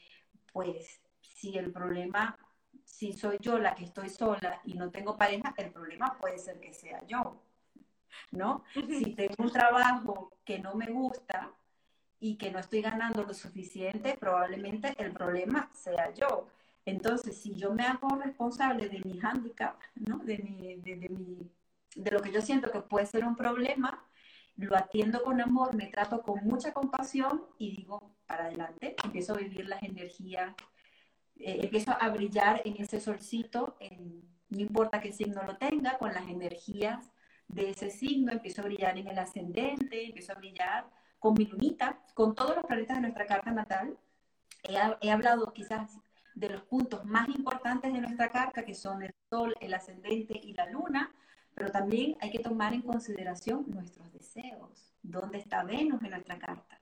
[0.52, 2.38] pues, si el problema,
[2.84, 6.60] si soy yo la que estoy sola y no tengo pareja, el problema puede ser
[6.60, 7.42] que sea yo,
[8.32, 8.64] ¿no?
[8.74, 11.52] Si tengo un trabajo que no me gusta
[12.20, 16.48] y que no estoy ganando lo suficiente, probablemente el problema sea yo.
[16.86, 20.18] Entonces, si yo me hago responsable de mi hándicap, ¿no?
[20.20, 21.52] De mi, de mi
[21.96, 24.04] de lo que yo siento que puede ser un problema,
[24.58, 29.38] lo atiendo con amor, me trato con mucha compasión y digo, para adelante, empiezo a
[29.38, 30.54] vivir las energías,
[31.38, 33.78] eh, empiezo a brillar en ese solcito,
[34.50, 37.12] no importa qué signo lo tenga, con las energías
[37.50, 42.00] de ese signo, empiezo a brillar en el ascendente, empiezo a brillar con mi lunita,
[42.14, 43.98] con todos los planetas de nuestra carta natal.
[44.64, 45.98] He, he hablado quizás
[46.36, 50.54] de los puntos más importantes de nuestra carta, que son el sol, el ascendente y
[50.54, 51.12] la luna,
[51.54, 54.94] pero también hay que tomar en consideración nuestros deseos.
[55.02, 56.80] ¿Dónde está Venus en nuestra carta?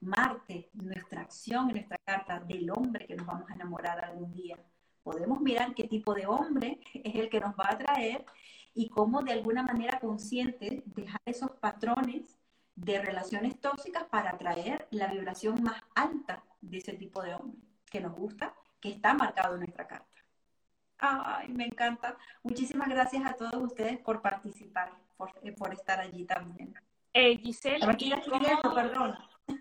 [0.00, 4.58] Marte, nuestra acción en nuestra carta del hombre que nos vamos a enamorar algún día.
[5.02, 8.24] Podemos mirar qué tipo de hombre es el que nos va a atraer
[8.76, 12.38] y cómo de alguna manera consciente dejar esos patrones
[12.74, 17.58] de relaciones tóxicas para atraer la vibración más alta de ese tipo de hombre
[17.90, 20.06] que nos gusta, que está marcado en nuestra carta.
[20.98, 22.18] Ay, me encanta.
[22.42, 26.74] Muchísimas gracias a todos ustedes por participar, por, eh, estar allí también.
[27.14, 29.16] Eh, Giselle, ¿cómo, perdón.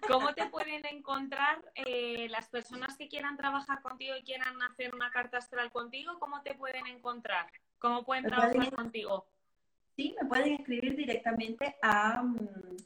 [0.10, 5.10] ¿cómo te pueden encontrar eh, las personas que quieran trabajar contigo y quieran hacer una
[5.12, 6.20] carta astral contigo?
[6.20, 7.50] ¿Cómo te pueden encontrar?
[7.80, 9.26] ¿Cómo pueden trabajar contigo?
[9.96, 12.78] Sí, me pueden escribir directamente a mm,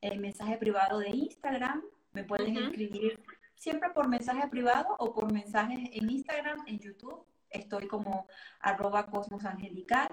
[0.00, 1.82] el mensaje privado de Instagram.
[2.12, 3.20] Me pueden escribir
[3.54, 8.26] siempre por mensaje privado o por mensajes en Instagram, en YouTube estoy como
[8.60, 10.08] arroba cosmos angelical.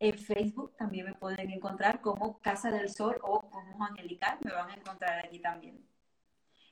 [0.00, 4.70] En Facebook también me pueden encontrar como Casa del Sol o Cosmos Angelical, me van
[4.70, 5.84] a encontrar allí también.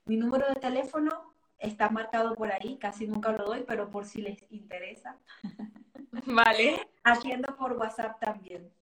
[0.05, 4.22] Mi número de teléfono está marcado por ahí, casi nunca lo doy, pero por si
[4.22, 5.18] les interesa.
[6.27, 6.89] Vale.
[7.05, 8.73] Haciendo por WhatsApp también.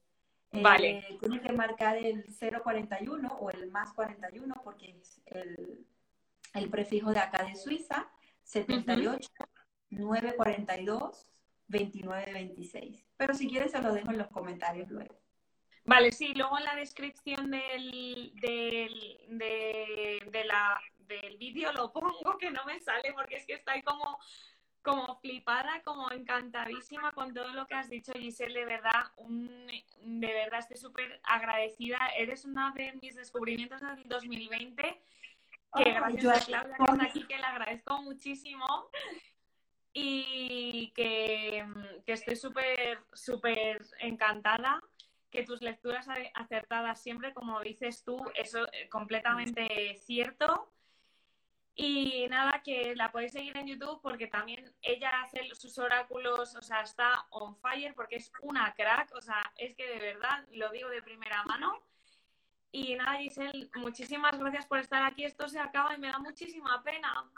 [0.52, 0.98] Vale.
[0.98, 5.84] Eh, tiene que marcar el 041 o el más 41 porque es el,
[6.54, 8.08] el prefijo de acá de Suiza,
[8.44, 9.28] 78
[9.90, 11.28] 942
[11.68, 13.04] 2926.
[13.16, 15.18] Pero si quieres se lo dejo en los comentarios luego.
[15.86, 22.50] Vale, sí, luego en la descripción del, del, de, la, del vídeo lo pongo, que
[22.50, 24.18] no me sale porque es que estoy como,
[24.84, 30.60] como flipada, como encantadísima con todo lo que has dicho, Giselle, de verdad, de verdad
[30.60, 31.98] estoy súper agradecida.
[32.16, 35.02] Eres una de mis descubrimientos del 2020,
[35.76, 38.66] que gracias a Claudia que está aquí, que le agradezco muchísimo
[39.94, 41.66] y que,
[42.04, 44.82] que estoy súper, súper encantada
[45.30, 50.73] que tus lecturas acertadas siempre, como dices tú, eso es completamente cierto.
[51.76, 56.62] Y nada, que la podéis seguir en YouTube porque también ella hace sus oráculos, o
[56.62, 60.70] sea, está on fire porque es una crack, o sea, es que de verdad lo
[60.70, 61.82] digo de primera mano.
[62.70, 65.24] Y nada, Giselle, muchísimas gracias por estar aquí.
[65.24, 67.30] Esto se acaba y me da muchísima pena.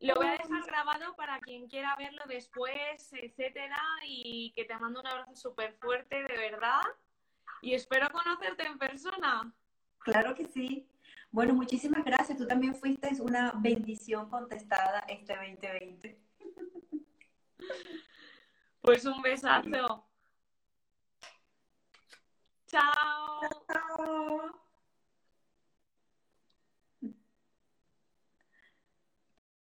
[0.00, 5.00] Lo voy a dejar grabado para quien quiera verlo después, etcétera, y que te mando
[5.00, 6.80] un abrazo súper fuerte, de verdad.
[7.60, 9.54] Y espero conocerte en persona.
[9.98, 10.88] Claro que sí.
[11.32, 12.36] Bueno, muchísimas gracias.
[12.36, 16.20] Tú también fuiste una bendición contestada este 2020.
[18.82, 20.04] Pues un besazo.
[22.66, 23.40] Chao.
[23.66, 24.61] Chao.